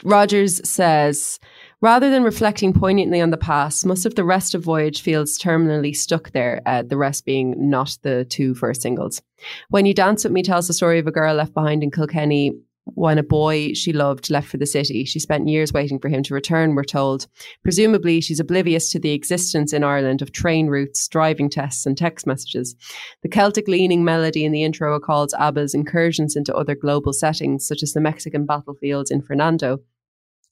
[0.03, 1.39] Rogers says,
[1.81, 5.95] rather than reflecting poignantly on the past, most of the rest of Voyage feels terminally
[5.95, 9.23] stuck there, uh, the rest being not the two first singles.
[9.69, 12.53] When You Dance With Me tells the story of a girl left behind in Kilkenny
[12.95, 15.05] when a boy she loved left for the city.
[15.05, 17.27] She spent years waiting for him to return, we're told.
[17.63, 22.27] Presumably, she's oblivious to the existence in Ireland of train routes, driving tests, and text
[22.27, 22.75] messages.
[23.23, 27.83] The Celtic leaning melody in the intro recalls ABBA's incursions into other global settings, such
[27.83, 29.81] as the Mexican battlefields in Fernando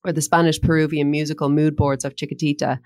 [0.09, 2.79] or the Spanish Peruvian musical mood boards of Chiquitita.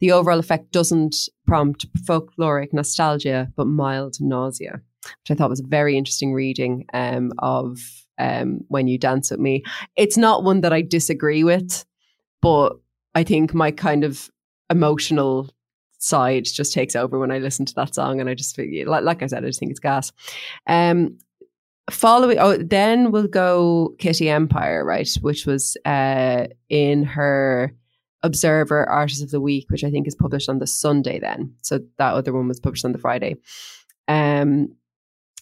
[0.00, 5.66] The overall effect doesn't prompt folkloric nostalgia, but mild nausea, which I thought was a
[5.66, 7.78] very interesting reading um, of
[8.18, 9.62] um, When You Dance With Me.
[9.96, 11.84] It's not one that I disagree with,
[12.40, 12.76] but
[13.14, 14.30] I think my kind of
[14.70, 15.50] emotional
[15.98, 19.04] side just takes over when I listen to that song, and I just feel like,
[19.04, 20.12] like I said, I just think it's gas.
[20.66, 21.18] Um,
[21.90, 27.74] following, oh, then we'll go Kitty Empire, right, which was uh, in her
[28.22, 31.18] Observer Artist of the Week, which I think is published on the Sunday.
[31.18, 33.36] Then, so that other one was published on the Friday.
[34.08, 34.74] Um,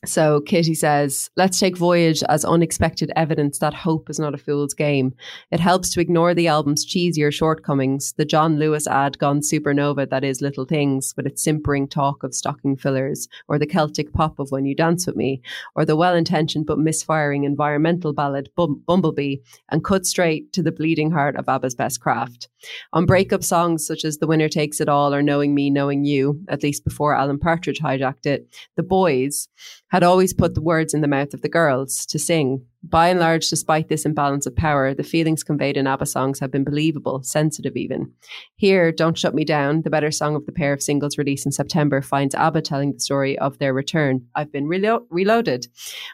[0.05, 4.75] so Kitty says, let's take Voyage as unexpected evidence that hope is not a fool's
[4.75, 5.15] game.
[5.51, 10.23] It helps to ignore the album's cheesier shortcomings, the John Lewis ad gone supernova that
[10.23, 14.53] is Little Things, with its simpering talk of stocking fillers, or the Celtic pop of
[14.53, 15.43] When You Dance With Me,
[15.75, 19.39] or the well-intentioned but misfiring environmental ballad Bum- Bumblebee,
[19.71, 22.49] and cut straight to the bleeding heart of ABBA's best craft.
[22.93, 26.41] On breakup songs such as The Winner Takes It All or Knowing Me, Knowing You,
[26.49, 29.49] at least before Alan Partridge hijacked it, the boys
[29.91, 32.65] had always put the words in the mouth of the girls to sing.
[32.83, 36.51] By and large, despite this imbalance of power, the feelings conveyed in ABBA songs have
[36.51, 38.13] been believable, sensitive even.
[38.57, 41.53] Here, Don't Shut Me Down, the better song of the pair of singles released in
[41.53, 44.27] September, finds ABBA telling the story of their return.
[44.35, 45.67] I've been relo- reloaded.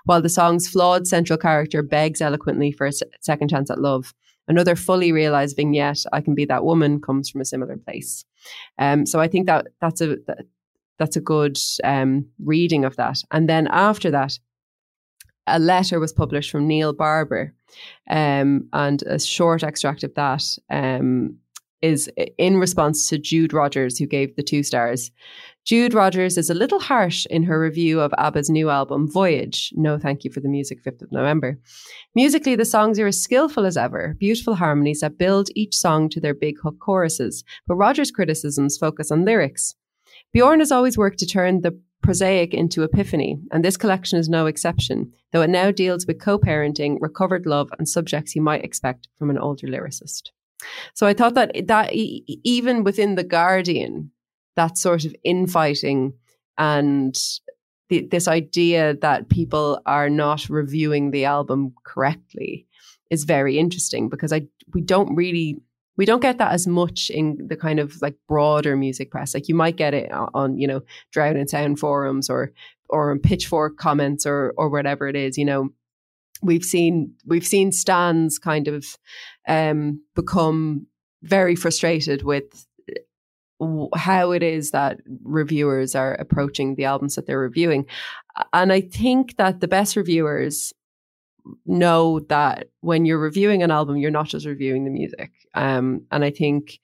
[0.05, 4.15] While the song's flawed central character begs eloquently for a second chance at love.
[4.47, 8.25] Another fully realized vignette, I Can Be That Woman, comes from a similar place.
[8.79, 10.19] Um, so I think that that's a
[10.99, 13.19] that's a good um, reading of that.
[13.31, 14.39] And then after that,
[15.47, 17.55] a letter was published from Neil Barber,
[18.09, 21.37] um, and a short extract of that um,
[21.83, 25.11] is in response to Jude Rogers, who gave the two stars.
[25.67, 29.71] Jude Rogers is a little harsh in her review of ABBA's new album, Voyage.
[29.75, 31.59] No thank you for the music, 5th of November.
[32.15, 36.21] Musically, the songs are as skillful as ever, beautiful harmonies that build each song to
[36.21, 39.75] their big hook choruses, but Rogers' criticisms focus on lyrics.
[40.35, 44.47] Bjorn has always worked to turn the prosaic into epiphany, and this collection is no
[44.47, 49.09] exception, though it now deals with co parenting, recovered love, and subjects you might expect
[49.17, 50.31] from an older lyricist.
[50.93, 54.11] So I thought that that even within the Guardian,
[54.57, 56.15] that sort of infighting
[56.59, 57.17] and
[57.89, 62.67] the, this idea that people are not reviewing the album correctly
[63.11, 65.59] is very interesting because I we don't really
[65.97, 69.35] we don't get that as much in the kind of like broader music press.
[69.35, 70.83] Like you might get it on, you know
[71.13, 72.53] Drowned in Sound forums or
[72.89, 75.39] or on Pitchfork comments or or whatever it is.
[75.39, 75.69] You know,
[76.43, 78.85] we've seen we've seen stands kind of
[79.47, 80.87] um, become
[81.23, 82.67] very frustrated with
[83.95, 87.87] how it is that reviewers are approaching the albums that they're reviewing,
[88.53, 90.73] and I think that the best reviewers
[91.67, 95.31] know that when you're reviewing an album, you're not just reviewing the music.
[95.55, 96.81] Um, and I think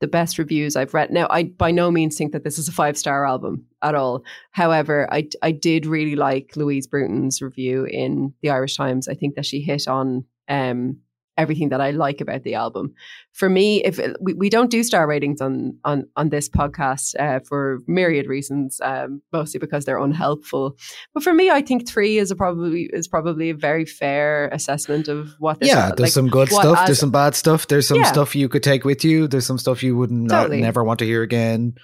[0.00, 2.72] the best reviews I've read now, I by no means think that this is a
[2.72, 4.24] five star album at all.
[4.50, 9.08] However, I I did really like Louise Bruton's review in the Irish Times.
[9.08, 10.98] I think that she hit on um,
[11.40, 12.94] everything that I like about the album.
[13.32, 17.40] For me, if we, we don't do star ratings on on on this podcast uh,
[17.48, 20.76] for myriad reasons, um, mostly because they're unhelpful.
[21.14, 25.08] But for me, I think three is a probably is probably a very fair assessment
[25.08, 25.60] of what.
[25.60, 26.78] This yeah, like, there's some good stuff.
[26.78, 27.66] as- there's some bad stuff.
[27.68, 28.12] There's some Yeah.
[28.12, 29.28] stuff you could take with you.
[29.28, 30.60] There's some stuff you wouldn't not, Totally.
[30.60, 31.74] never want to hear again.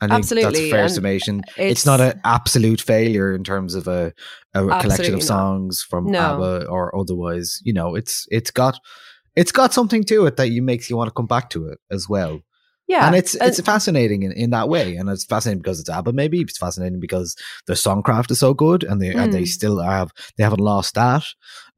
[0.00, 1.40] I think that's a fair and summation.
[1.56, 4.12] It's, it's- not an absolute failure in terms of a,
[4.54, 5.26] a collection Absolutely of not.
[5.26, 6.18] songs from No.
[6.20, 7.60] ABBA or otherwise.
[7.64, 8.78] You know, it's it's got
[9.34, 11.78] it's got something to it that you makes you want to come back to it
[11.90, 12.40] as well.
[12.88, 16.12] Yeah, and it's it's fascinating in, in that way, and it's fascinating because it's ABBA.
[16.12, 17.34] Maybe it's fascinating because
[17.66, 19.48] the songcraft is so good, and they and they Mm.
[19.48, 21.24] still have they haven't lost that.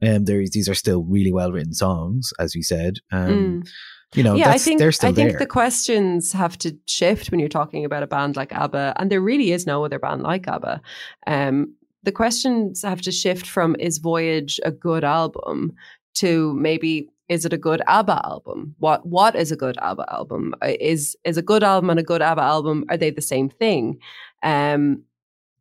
[0.02, 2.96] And there these are still really well written songs, as you said.
[3.10, 3.28] Um,
[3.62, 3.68] Mm.
[4.14, 5.38] You know, yeah, I think they're still I think there.
[5.38, 9.20] the questions have to shift when you're talking about a band like ABBA, and there
[9.20, 10.80] really is no other band like ABBA.
[11.26, 15.74] Um, the questions have to shift from is Voyage a good album
[16.14, 18.74] to maybe is it a good ABBA album?
[18.78, 20.54] What what is a good ABBA album?
[20.62, 23.48] Uh, Is is a good album and a good ABBA album are they the same
[23.48, 23.98] thing?
[24.42, 25.02] Um,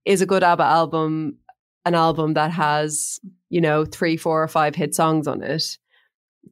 [0.05, 1.37] is a good ABBA album
[1.85, 3.19] an album that has
[3.49, 5.77] you know three, four, or five hit songs on it?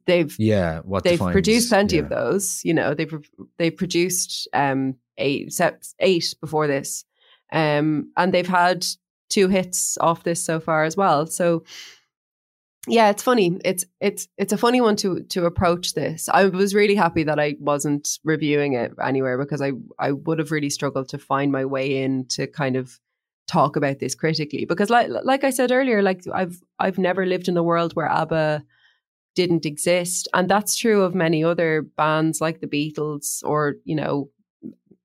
[0.06, 2.02] They've yeah, what they've defines- produced plenty yeah.
[2.02, 2.60] of those.
[2.64, 3.14] You know, they've
[3.58, 5.58] they produced um eight
[6.00, 7.04] eight before this,
[7.52, 8.86] um, and they've had
[9.28, 11.26] two hits off this so far as well.
[11.26, 11.64] So
[12.88, 13.58] yeah, it's funny.
[13.64, 16.28] It's it's it's a funny one to to approach this.
[16.28, 20.52] I was really happy that I wasn't reviewing it anywhere because I I would have
[20.52, 23.00] really struggled to find my way in to kind of
[23.48, 27.46] talk about this critically because like like I said earlier like I've I've never lived
[27.46, 28.64] in a world where ABBA
[29.36, 30.26] didn't exist.
[30.34, 34.30] And that's true of many other bands like the Beatles or you know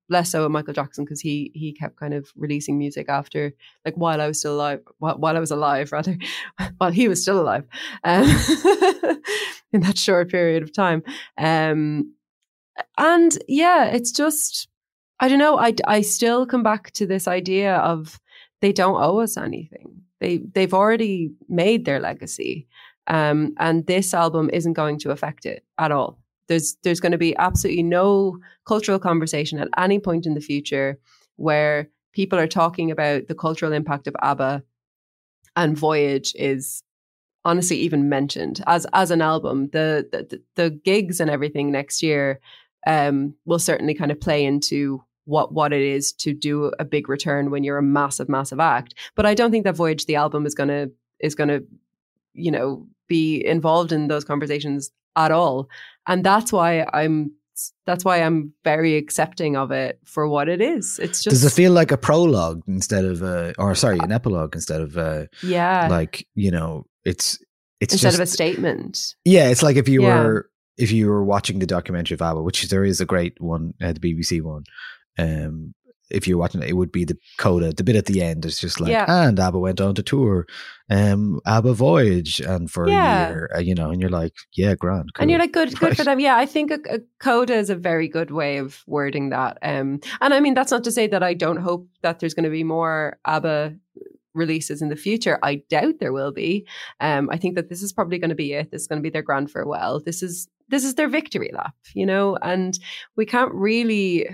[0.08, 3.52] less so of Michael Jackson because he he kept kind of releasing music after
[3.84, 6.16] like while I was still alive while, while I was alive rather
[6.78, 7.64] while he was still alive
[8.02, 8.24] um,
[9.72, 11.02] in that short period of time.
[11.38, 12.14] Um
[12.98, 14.68] and yeah it's just
[15.20, 18.18] I don't know I I still come back to this idea of
[18.60, 20.02] they don't owe us anything.
[20.20, 22.66] They they've already made their legacy
[23.08, 27.18] um and this album isn't going to affect it at all there's there's going to
[27.18, 30.98] be absolutely no cultural conversation at any point in the future
[31.36, 34.62] where people are talking about the cultural impact of ABBA
[35.56, 36.82] and Voyage is
[37.44, 39.68] honestly even mentioned as as an album.
[39.72, 42.40] The the, the gigs and everything next year
[42.86, 47.08] um, will certainly kind of play into what what it is to do a big
[47.08, 48.94] return when you're a massive massive act.
[49.14, 50.88] But I don't think that Voyage the album is gonna
[51.20, 51.60] is gonna
[52.34, 55.68] you know be involved in those conversations at all
[56.06, 57.30] and that's why i'm
[57.84, 61.52] that's why i'm very accepting of it for what it is it's just Does it
[61.52, 65.86] feel like a prologue instead of a, or sorry, an epilogue instead of a, yeah
[65.90, 67.38] like you know, it's
[67.80, 70.22] it's instead just, of a statement Yeah, it's like if you Yeah.
[70.22, 73.74] were if you were watching the documentary of ABBA, which there is a great one,
[73.82, 74.64] uh, the BBC one.
[75.18, 75.74] Um,
[76.12, 77.72] if you're watching it, it would be the coda.
[77.72, 79.06] The bit at the end is just like, Yeah.
[79.08, 80.46] and ABBA went on to tour,
[80.90, 83.26] um, ABBA voyage, and for Yeah.
[83.26, 85.96] a year, uh, you know, and you're like, yeah, grand, and you're like good good
[85.96, 89.30] for them yeah i think a, a coda is a very good way of wording
[89.30, 92.34] that um and i mean that's not to say that i don't hope that there's
[92.34, 93.74] going to be more abba
[94.34, 96.66] releases in the future i doubt there will be
[97.00, 99.02] um i think that this is probably going to be it this is going to
[99.02, 102.78] be their grand farewell this is this is their victory lap you know and
[103.16, 104.26] we can't really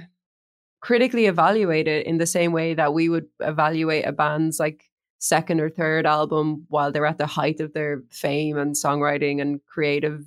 [0.80, 4.84] critically evaluate it in the same way that we would evaluate a band's like
[5.18, 9.60] second or third album while they're at the height of their fame and songwriting and
[9.66, 10.24] creative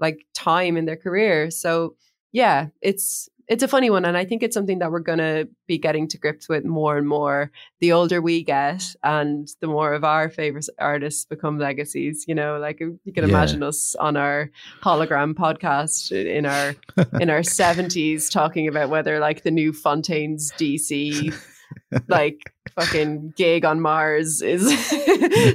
[0.00, 1.50] like time in their career.
[1.50, 1.96] So
[2.32, 5.48] yeah, it's it's a funny one and I think it's something that we're going to
[5.66, 9.94] be getting to grips with more and more the older we get and the more
[9.94, 13.30] of our favorite artists become legacies, you know, like um, you can Yeah.
[13.30, 14.50] imagine us on our
[14.82, 16.74] hologram podcast in our
[17.20, 21.34] in our 70s talking about whether like the new Fontaines DC
[22.08, 22.38] like
[22.78, 24.70] fucking gig on Mars is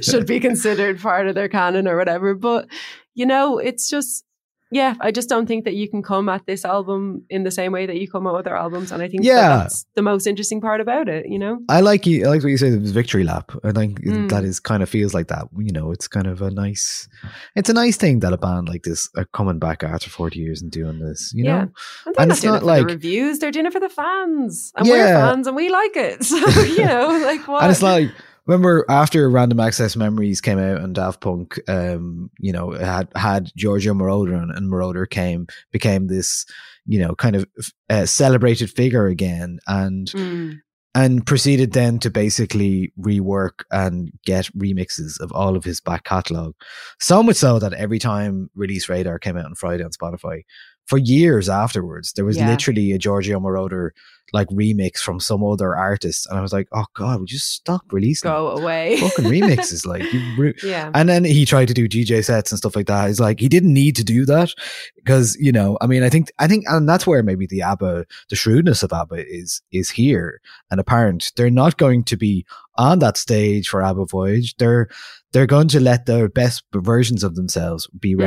[0.04, 2.34] should be considered part of their canon or whatever.
[2.34, 2.66] But
[3.14, 4.24] you know, it's just
[4.70, 7.70] yeah, I just don't think that you can come at this album in the same
[7.72, 9.56] way that you come at other albums, and I think that Yeah.
[9.58, 11.26] that's the most interesting part about it.
[11.28, 12.24] You know, I like you.
[12.24, 12.76] I like what you say.
[12.76, 13.52] Was victory lap.
[13.62, 14.28] I think Mm.
[14.30, 15.48] that is kind of feels like that.
[15.56, 17.08] You know, it's kind of a nice.
[17.54, 20.60] It's a nice thing that a band like this are coming back after forty years
[20.62, 21.32] and doing this.
[21.34, 21.70] You yeah, know, and
[22.16, 23.80] they're And not it's doing not it for like- the reviews; they're doing it for
[23.80, 26.24] the fans, and we're fans, and we like it.
[26.24, 27.62] So you know, like what?
[27.62, 28.10] and it's like
[28.46, 33.50] remember after Random Access Memories came out and Daft Punk, um, you know, had had
[33.56, 36.44] Giorgio Moroder and, and Moroder came became this,
[36.86, 37.46] you know, kind of
[37.90, 40.60] uh, celebrated figure again, and Mm.
[40.96, 46.54] and proceeded then to basically rework and get remixes of all of his back catalog.
[47.00, 50.42] So much so that every time Release Radar came out on Friday on Spotify,
[50.86, 52.50] for years afterwards, there was Yeah.
[52.50, 53.90] literally a Giorgio Moroder
[54.32, 57.82] like remix from some other artist, and I was like, "Oh God, would you stop
[57.92, 58.96] releasing go away.
[59.00, 62.58] fucking remixes?" Like, you re- yeah, and then he tried to do DJ sets and
[62.58, 63.06] stuff like that.
[63.08, 64.50] He's like, he didn't need to do that
[64.96, 68.06] because you know, I mean, I think, I think, and that's where maybe the ABBA,
[68.30, 71.30] the shrewdness of ABBA is is here and apparent.
[71.36, 72.44] They're not going to be
[72.76, 74.56] on that stage for ABBA Voyage.
[74.56, 74.88] They're
[75.32, 78.18] they're going to let their best versions of themselves be Mm.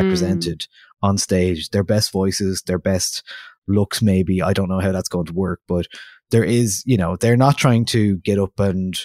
[1.01, 1.69] On stage.
[1.69, 3.23] Their best voices, their best
[3.67, 4.01] looks.
[4.01, 5.87] Maybe I don't know how that's going to work, but
[6.31, 8.97] there is, you know, they're not trying to get up and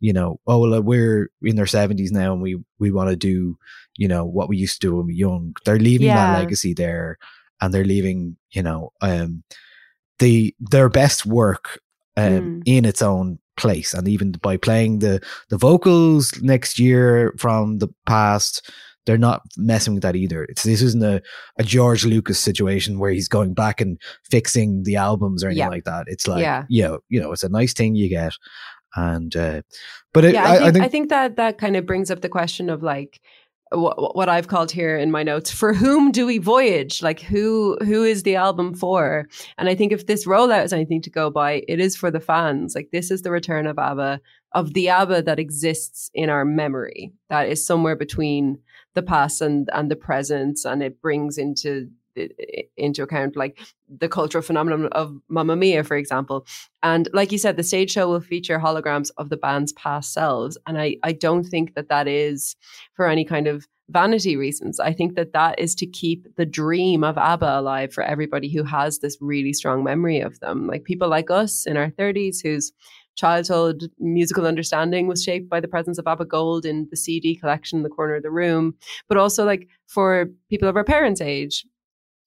[0.00, 3.58] you know, oh well, we're in their seventies now, and we we want to do,
[3.96, 5.54] you know, what we used to do when we were young.
[5.64, 6.14] They're leaving Yeah.
[6.26, 7.18] that legacy there,
[7.60, 9.42] and they're leaving, you know, um,
[10.20, 11.80] the their best work
[12.16, 12.62] um, Mm.
[12.66, 15.20] in its own place, and even by playing the
[15.50, 18.70] the vocals next year from the past.
[19.08, 20.44] They're not messing with that either.
[20.44, 21.22] It's this isn't a,
[21.58, 23.98] a George Lucas situation where he's going back and
[24.30, 25.68] fixing the albums or anything Yeah.
[25.70, 26.04] like that.
[26.08, 26.64] It's like, Yeah.
[26.68, 28.34] you know, you know, it's a nice thing you get,
[28.94, 29.62] and uh,
[30.12, 32.10] but it, yeah, I, I, think, I think, I think that that kind of brings
[32.10, 33.20] up the question of like
[33.70, 37.76] what, what I've called here in my notes for whom do we voyage like who
[37.82, 39.26] who is the album for
[39.58, 42.20] and I think if this rollout is anything to go by it is for the
[42.20, 44.20] fans like this is the return of ABBA
[44.52, 48.58] of the ABBA that exists in our memory that is somewhere between
[48.94, 51.88] the past and and the present and it brings into
[52.76, 56.44] into account like the cultural phenomenon of Mamma Mia for example
[56.82, 60.56] and like you said, the stage show will feature holograms of the band's past selves.
[60.66, 62.56] And I, I don't think that that is
[62.94, 64.78] for any kind of vanity reasons.
[64.78, 68.62] I think that that is to keep the dream of ABBA alive for everybody who
[68.62, 70.66] has this really strong memory of them.
[70.66, 72.72] Like people like us in our 30s whose
[73.18, 77.78] childhood musical understanding was shaped by the presence of ABBA Gold in the CD collection
[77.78, 78.74] in the corner of the room,
[79.08, 81.66] but also like for people of our parents' age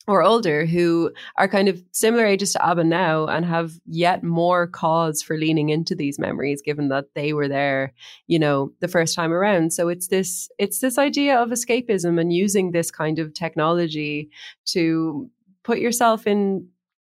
[0.07, 4.67] or older who are kind of similar ages to ABBA now and have yet more
[4.67, 7.93] cause for leaning into these memories given that they were there,
[8.27, 9.71] you know, the first time around.
[9.71, 14.29] So it's this it's this idea of escapism and using this kind of technology
[14.65, 15.29] to
[15.63, 16.67] put yourself in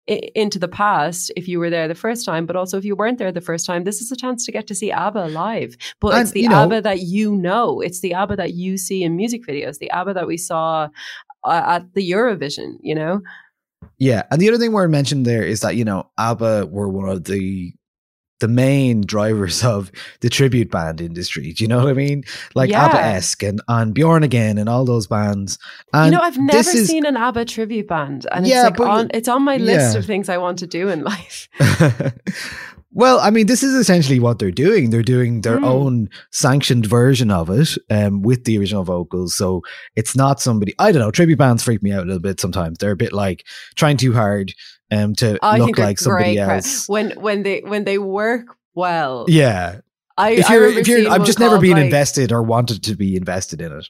[0.07, 3.17] into the past if you were there the first time, but also if you weren't
[3.17, 5.75] there the first time, this is a chance to get to see ABBA live.
[5.99, 7.81] But And, it's the you know- ABBA that you know.
[7.81, 10.87] It's the ABBA that you see in music videos, the ABBA that we saw
[11.43, 13.21] uh, at the Eurovision, you know?
[13.99, 14.23] yeah.
[14.31, 17.25] And the other thing we're mentioned there is that you know ABBA were one of
[17.25, 17.73] the
[18.39, 21.53] the main drivers of the tribute band industry.
[21.53, 22.23] Do you know what I mean?
[22.55, 22.85] Like Yeah.
[22.85, 25.57] ABBA esque and and Björn Again and all those bands.
[25.93, 28.77] And you know, I've never is- seen an ABBA tribute band, and Yeah, it's like
[28.77, 29.99] but- on it's on my list yeah.
[29.99, 31.47] of things I want to do in life.
[32.91, 34.89] well, I mean, this is essentially what they're doing.
[34.89, 35.65] They're doing their Mm.
[35.65, 39.35] own sanctioned version of it um, with the original vocals.
[39.35, 39.61] So
[39.95, 42.77] it's not somebody, I don't know, tribute bands freak me out a little bit sometimes.
[42.79, 44.53] They're a bit like trying too hard
[44.91, 46.87] um, to I look like somebody else.
[46.87, 49.25] when when they when they work well.
[49.27, 49.81] Yeah.
[50.19, 53.15] I, if you're, if you're, I've just never been like- invested or wanted to be
[53.15, 53.87] invested in it.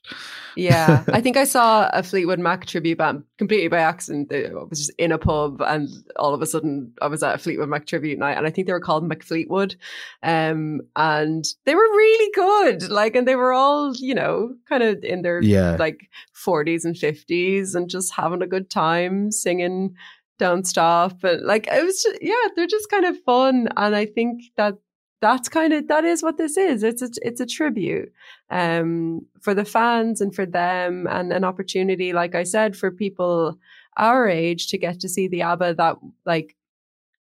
[0.57, 4.33] Yeah, I think I saw a Fleetwood Mac tribute band completely by accident.
[4.33, 5.87] I was just in a pub, and
[6.17, 8.67] all of a sudden, I was at a Fleetwood Mac tribute night, and I think
[8.67, 9.77] they were called McFleetwood,
[10.21, 12.89] um, and they were really good.
[12.89, 15.77] Like, and they were all, you know, kind of in their Yeah.
[15.79, 19.95] like forties and fifties, and just having a good time singing
[20.39, 24.05] "Don't Stop." But like, it was, just, yeah, they're just kind of fun, and I
[24.05, 24.75] think that
[25.21, 26.83] that's kind of that is what this is.
[26.83, 28.11] It's a it's a tribute
[28.49, 33.57] um, for the fans and for them, and an opportunity, like I said, for people
[33.97, 36.55] our age to get to see the ABBA that like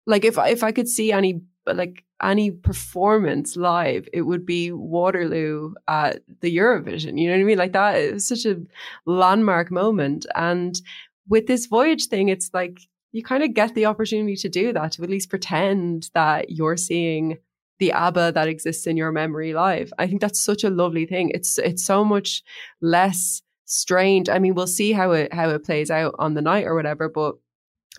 [0.07, 5.75] like if if I could see any like any performance live, it would be Waterloo
[5.89, 7.19] at the Eurovision.
[7.21, 7.59] You know what I mean?
[7.59, 8.61] Like that it such a
[9.07, 10.27] landmark moment.
[10.35, 10.81] And
[11.29, 12.81] with this voyage thing, it's like
[13.15, 16.77] you kind of get the opportunity to do that, to at least pretend that you're
[16.77, 17.39] seeing
[17.79, 19.93] the ABBA that exists in your memory live.
[19.99, 21.31] I think that's such a lovely thing.
[21.31, 22.43] It's it's so much
[22.81, 24.29] less strained.
[24.29, 27.09] I mean, we'll see how it how it plays out on the night or whatever,
[27.09, 27.37] but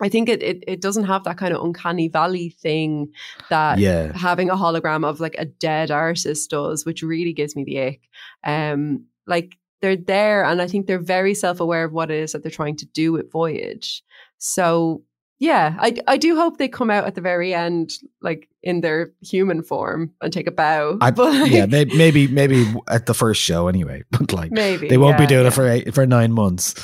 [0.02, 3.12] I think it, it it doesn't have that kind of uncanny valley thing
[3.48, 4.12] that Yeah.
[4.14, 8.00] having a hologram of like a dead artist does, which really gives me the ick.
[8.44, 12.32] Um, like they're there, and I think they're very self aware of what it is
[12.32, 14.02] that they're trying to do with Voyage.
[14.38, 15.02] So
[15.38, 19.12] yeah, I I do hope they come out at the very end, like in their
[19.20, 20.96] human form, and take a bow.
[21.00, 24.88] I, But, like, yeah, may- maybe maybe at the first show anyway, but like maybe
[24.88, 25.48] they won't be doing yeah.
[25.48, 26.74] it for eight, for nine months.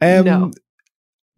[0.00, 0.50] Um, No.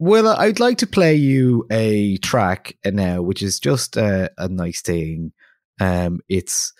[0.03, 4.81] Well, I'd like to play you a track now, which is just a, a nice
[4.81, 5.33] thing.
[5.79, 6.73] Um, it's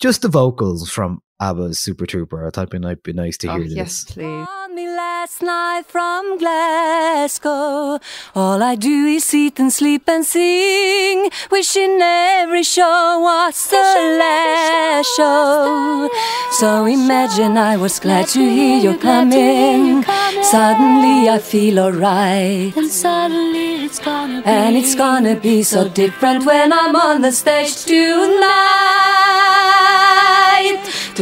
[0.00, 2.44] just the vocals from ABBA's Super Trooper.
[2.46, 4.14] I thought it'd be, ni- be nice to Oh, hear yes, this.
[4.14, 4.46] please.
[4.46, 8.00] Called me last night from Glasgow.
[8.34, 11.30] All I do is eat and sleep and sing.
[11.50, 13.76] Wishing every show was the
[14.18, 16.10] last show.
[16.58, 20.02] So imagine I was glad to hear you coming.
[20.42, 22.76] Suddenly I feel alright.
[22.76, 24.48] And suddenly it's gonna be.
[24.48, 28.48] And it's gonna be so different when I'm on the stage tonight.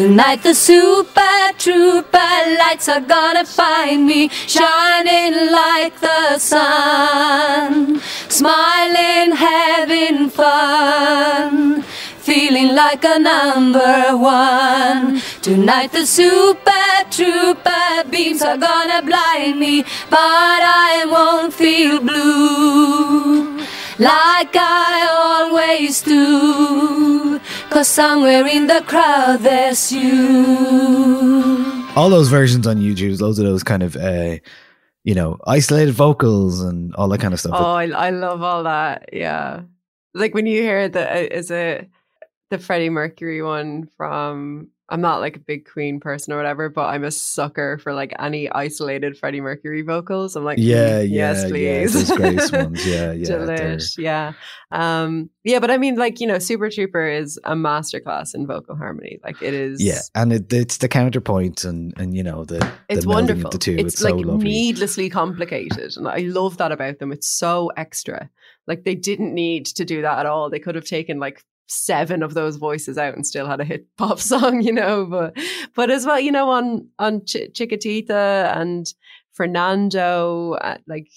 [0.07, 10.31] Tonight the super trooper lights are gonna find me shining like the sun, smiling, having
[10.31, 11.83] fun,
[12.23, 15.21] feeling like a number one.
[15.43, 23.59] Tonight the super trooper beams are gonna blind me, but I won't feel blue
[23.99, 27.41] like I always do.
[27.77, 31.85] Cause somewhere in the crowd there's you.
[31.95, 34.39] All those versions on YouTube, loads of those kind of, uh,
[35.05, 37.53] you know, isolated vocals and all that kind of stuff.
[37.55, 39.11] Oh, I, I love all that.
[39.13, 39.65] Yeah.
[40.15, 41.91] Like when you hear the, uh, is it
[42.49, 46.87] the Freddie Mercury one from, I'm not like a big Queen person or whatever, but
[46.87, 50.37] I'm a sucker for like any isolated Freddie Mercury vocals.
[50.37, 51.93] I'm like, yeah, mm, yeah, yes, yeah, please.
[52.09, 54.35] those Grace ones, yeah, yeah, Delish, yeah.
[54.71, 58.77] Um, yeah, but I mean, like, you know, Super Trooper is a masterclass in vocal
[58.77, 59.19] harmony.
[59.25, 59.83] Like it is.
[59.83, 63.51] yeah, and it, it's the counterpoint and and you know the It's the wonderful.
[63.51, 63.73] the two.
[63.73, 64.45] It's, It's, like so lovely.
[64.45, 67.11] needlessly complicated, and I love that about them.
[67.11, 68.31] It's so extra.
[68.69, 70.49] Like they didn't need to do that at all.
[70.49, 73.87] They could have taken like seven of those voices out and still had a hit
[73.97, 75.07] pop song, you know.
[75.07, 75.37] But
[75.75, 78.93] but as well, you know, on on Ch- Chiquitita and
[79.33, 81.11] Fernando, uh, like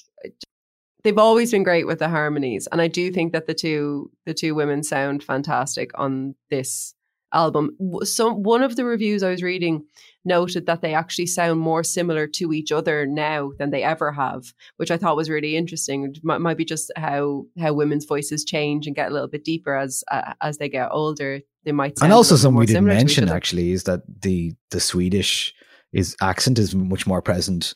[1.03, 4.33] they've always been great with the harmonies, and I do think that the two the
[4.33, 6.93] two women sound fantastic on this
[7.33, 7.77] album.
[8.03, 9.85] So one of the reviews I was reading
[10.25, 14.53] noted that they actually sound more similar to each other now than they ever have,
[14.77, 16.05] which I thought was really interesting.
[16.05, 19.45] It might, might be just how how women's voices change and get a little bit
[19.45, 21.41] deeper as uh, as they get older.
[21.65, 24.53] They might and also something we didn't similar to each mention actually is that the
[24.71, 25.53] the Swedish
[25.93, 27.73] is accent is much more present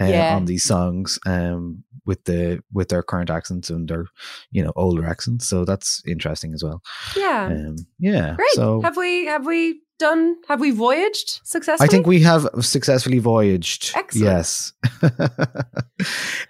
[0.00, 0.36] uh, Yeah.
[0.36, 4.04] on these songs um with the with their current accents and their
[4.50, 6.82] you know older accents so that's interesting as well
[7.16, 8.50] Yeah, um yeah great.
[8.52, 10.34] so have we have we done?
[10.48, 11.86] Have we voyaged successfully?
[11.86, 13.92] I think we have successfully voyaged.
[13.94, 14.24] Excellent.
[14.26, 14.72] Yes.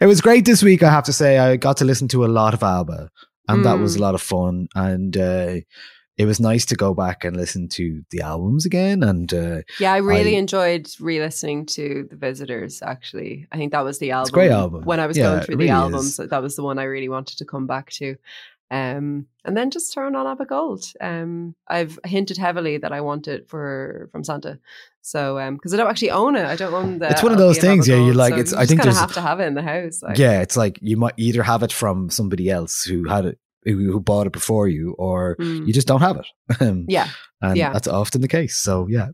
[0.00, 1.38] it was great this week, I have to say.
[1.38, 3.10] I got to listen to a lot of ABBA
[3.48, 4.00] and that was a Mm.
[4.00, 4.68] lot of fun.
[4.74, 5.56] And uh,
[6.16, 9.02] it was nice to go back and listen to the albums again.
[9.02, 12.82] And uh, Yeah, I really I- enjoyed re-listening to the Visitors.
[12.82, 14.30] Actually, I think that was the album.
[14.30, 14.84] a great album.
[14.84, 15.80] When I was Yeah, going through really the is.
[15.80, 18.16] albums, that was the one I really wanted to come back to.
[18.70, 20.84] Um, and then just turn on Abba Gold.
[21.00, 24.58] Um, I've hinted heavily that I want it for from Santa.
[25.02, 27.10] So, um, because I don't actually own it, I don't own the.
[27.10, 29.12] It's one of those things, yeah, you like- so it's- you I think there's- have
[29.12, 30.02] to have it in the house.
[30.02, 33.38] Like, yeah, it's like you might either have it from somebody else who had it,
[33.64, 35.66] who, bought it before you, or Mm.
[35.66, 36.26] you just don't have it.
[36.60, 37.08] Um, yeah,
[37.42, 37.72] and yeah.
[37.72, 38.56] that's often the case.
[38.56, 39.08] So yeah,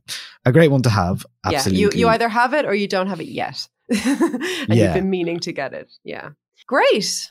[0.45, 1.25] a great one to have.
[1.45, 1.81] Absolutely.
[1.83, 1.89] yeah.
[1.95, 4.85] You you either have it or you don't have it yet, and Yeah.
[4.85, 5.89] you've been meaning to get it.
[6.05, 6.31] Yeah,
[6.67, 7.29] great.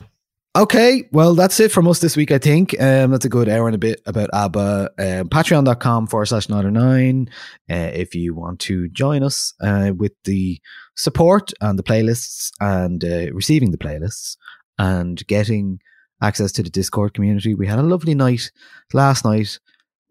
[0.56, 2.74] Okay, well, that's it from us this week, I think.
[2.80, 4.90] Um, that's a good hour and a bit about ABBA.
[4.98, 7.28] Um, Patreon.com forward slash 909
[7.70, 10.60] uh, if you want to join us uh, with the
[10.96, 14.36] support and the playlists and uh, receiving the playlists
[14.76, 15.78] and getting
[16.22, 17.54] access to the Discord community.
[17.54, 18.50] We had a lovely night
[18.92, 19.58] last night.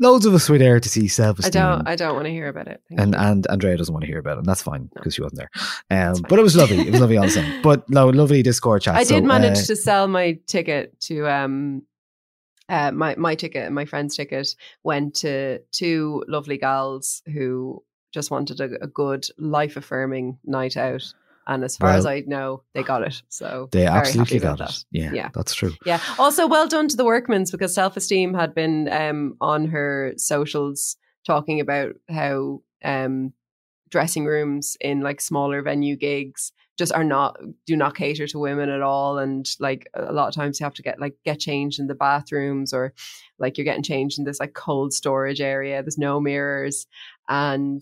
[0.01, 2.47] Loads of us were there to see self I don't I don't want to hear
[2.47, 2.81] about it.
[2.87, 3.19] Thank and you.
[3.19, 5.49] and Andrea doesn't want to hear about it, and that's fine because she wasn't there.
[5.91, 6.79] Um, but it was lovely.
[6.79, 7.61] It was lovely all the same.
[7.63, 8.95] But no, lovely Discord chat.
[8.95, 11.81] I So, did manage uh, to sell my ticket to um
[12.69, 17.83] uh my my ticket and my friend's ticket went to two lovely gals who
[18.13, 21.13] just wanted a, a good life affirming night out.
[21.49, 23.21] And as far as I know, they got it.
[23.27, 24.67] So They absolutely got it.
[24.67, 24.83] that.
[24.91, 25.29] Yeah, Yeah.
[25.33, 25.73] that's true.
[25.85, 25.99] Yeah.
[26.19, 30.95] Also, well done to the Workmans because self esteem had been um, on her socials
[31.25, 33.33] talking about how um,
[33.89, 38.69] dressing rooms in like smaller venue gigs just are not do not cater to women
[38.69, 41.77] at all and like a lot of times you have to get like get changed
[41.79, 42.93] in the bathrooms or
[43.37, 46.87] like you're getting changed in this like cold storage area there's no mirrors
[47.27, 47.81] and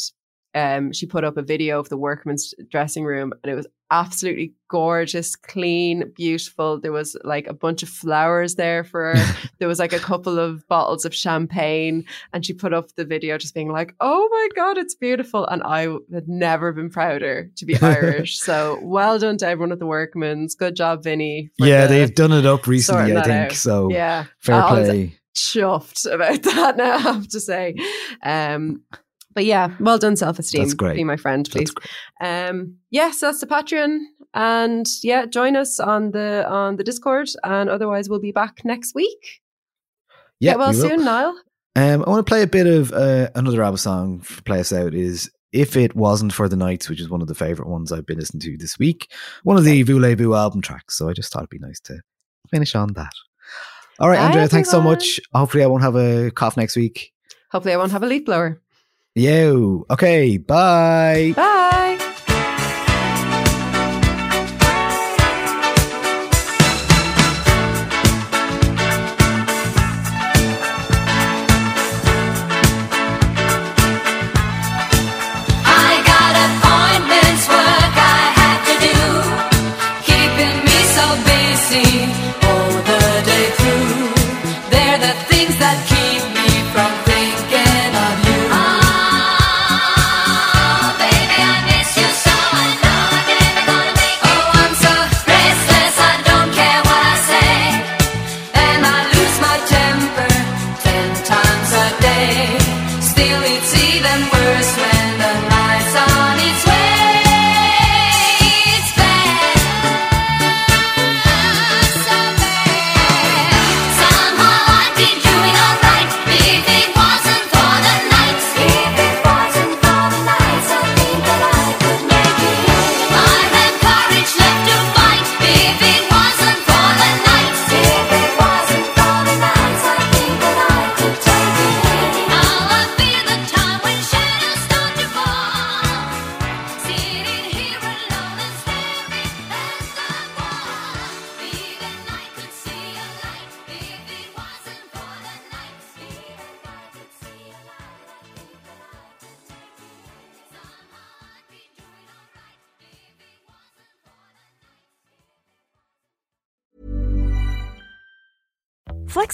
[0.57, 4.53] um she put up a video of the workman's dressing room and it was absolutely
[4.69, 9.79] gorgeous clean beautiful there was like a bunch of flowers there for her there was
[9.79, 12.03] like a couple of bottles of champagne
[12.34, 15.61] and she put up the video just being like oh my god it's beautiful and
[15.63, 15.81] i
[16.13, 20.57] had never been prouder to be irish so well done to everyone at the workmans
[20.57, 23.51] good job vinny Yeah, the- they've done it up recently, I think.
[23.51, 23.51] out.
[23.53, 25.13] So yeah fair I play.
[25.35, 27.75] chuffed about that now i have to say
[28.23, 28.81] um
[29.38, 30.95] but yeah well done self-esteem That's great.
[30.95, 31.72] be my friend please
[32.22, 33.99] um yes that's the patreon
[34.34, 38.95] and yeah join us on the on the discord and otherwise we'll be back next
[38.95, 39.41] week
[40.39, 41.35] Yeah, Get well we soon niall
[41.76, 44.73] Um, I want to play a bit of uh, another ABBA song to play us
[44.73, 44.95] out.
[44.95, 48.07] Is "If It Wasn't for the Nights," which is one of the favorite ones I've
[48.07, 49.01] been listening to this week.
[49.43, 50.97] One of the Voulez-Vous album tracks.
[50.97, 52.01] So I just thought it'd be nice to
[52.49, 53.14] finish on that.
[53.99, 55.19] All right, Bye, Andrea, thanks so much.
[55.35, 57.14] Hopefully, I won't have a cough next week.
[57.51, 58.59] hopefully i won't have a leaf blower
[59.18, 59.84] Yo.
[59.89, 60.38] Okay.
[60.38, 61.34] Bye.
[61.35, 61.98] Bye.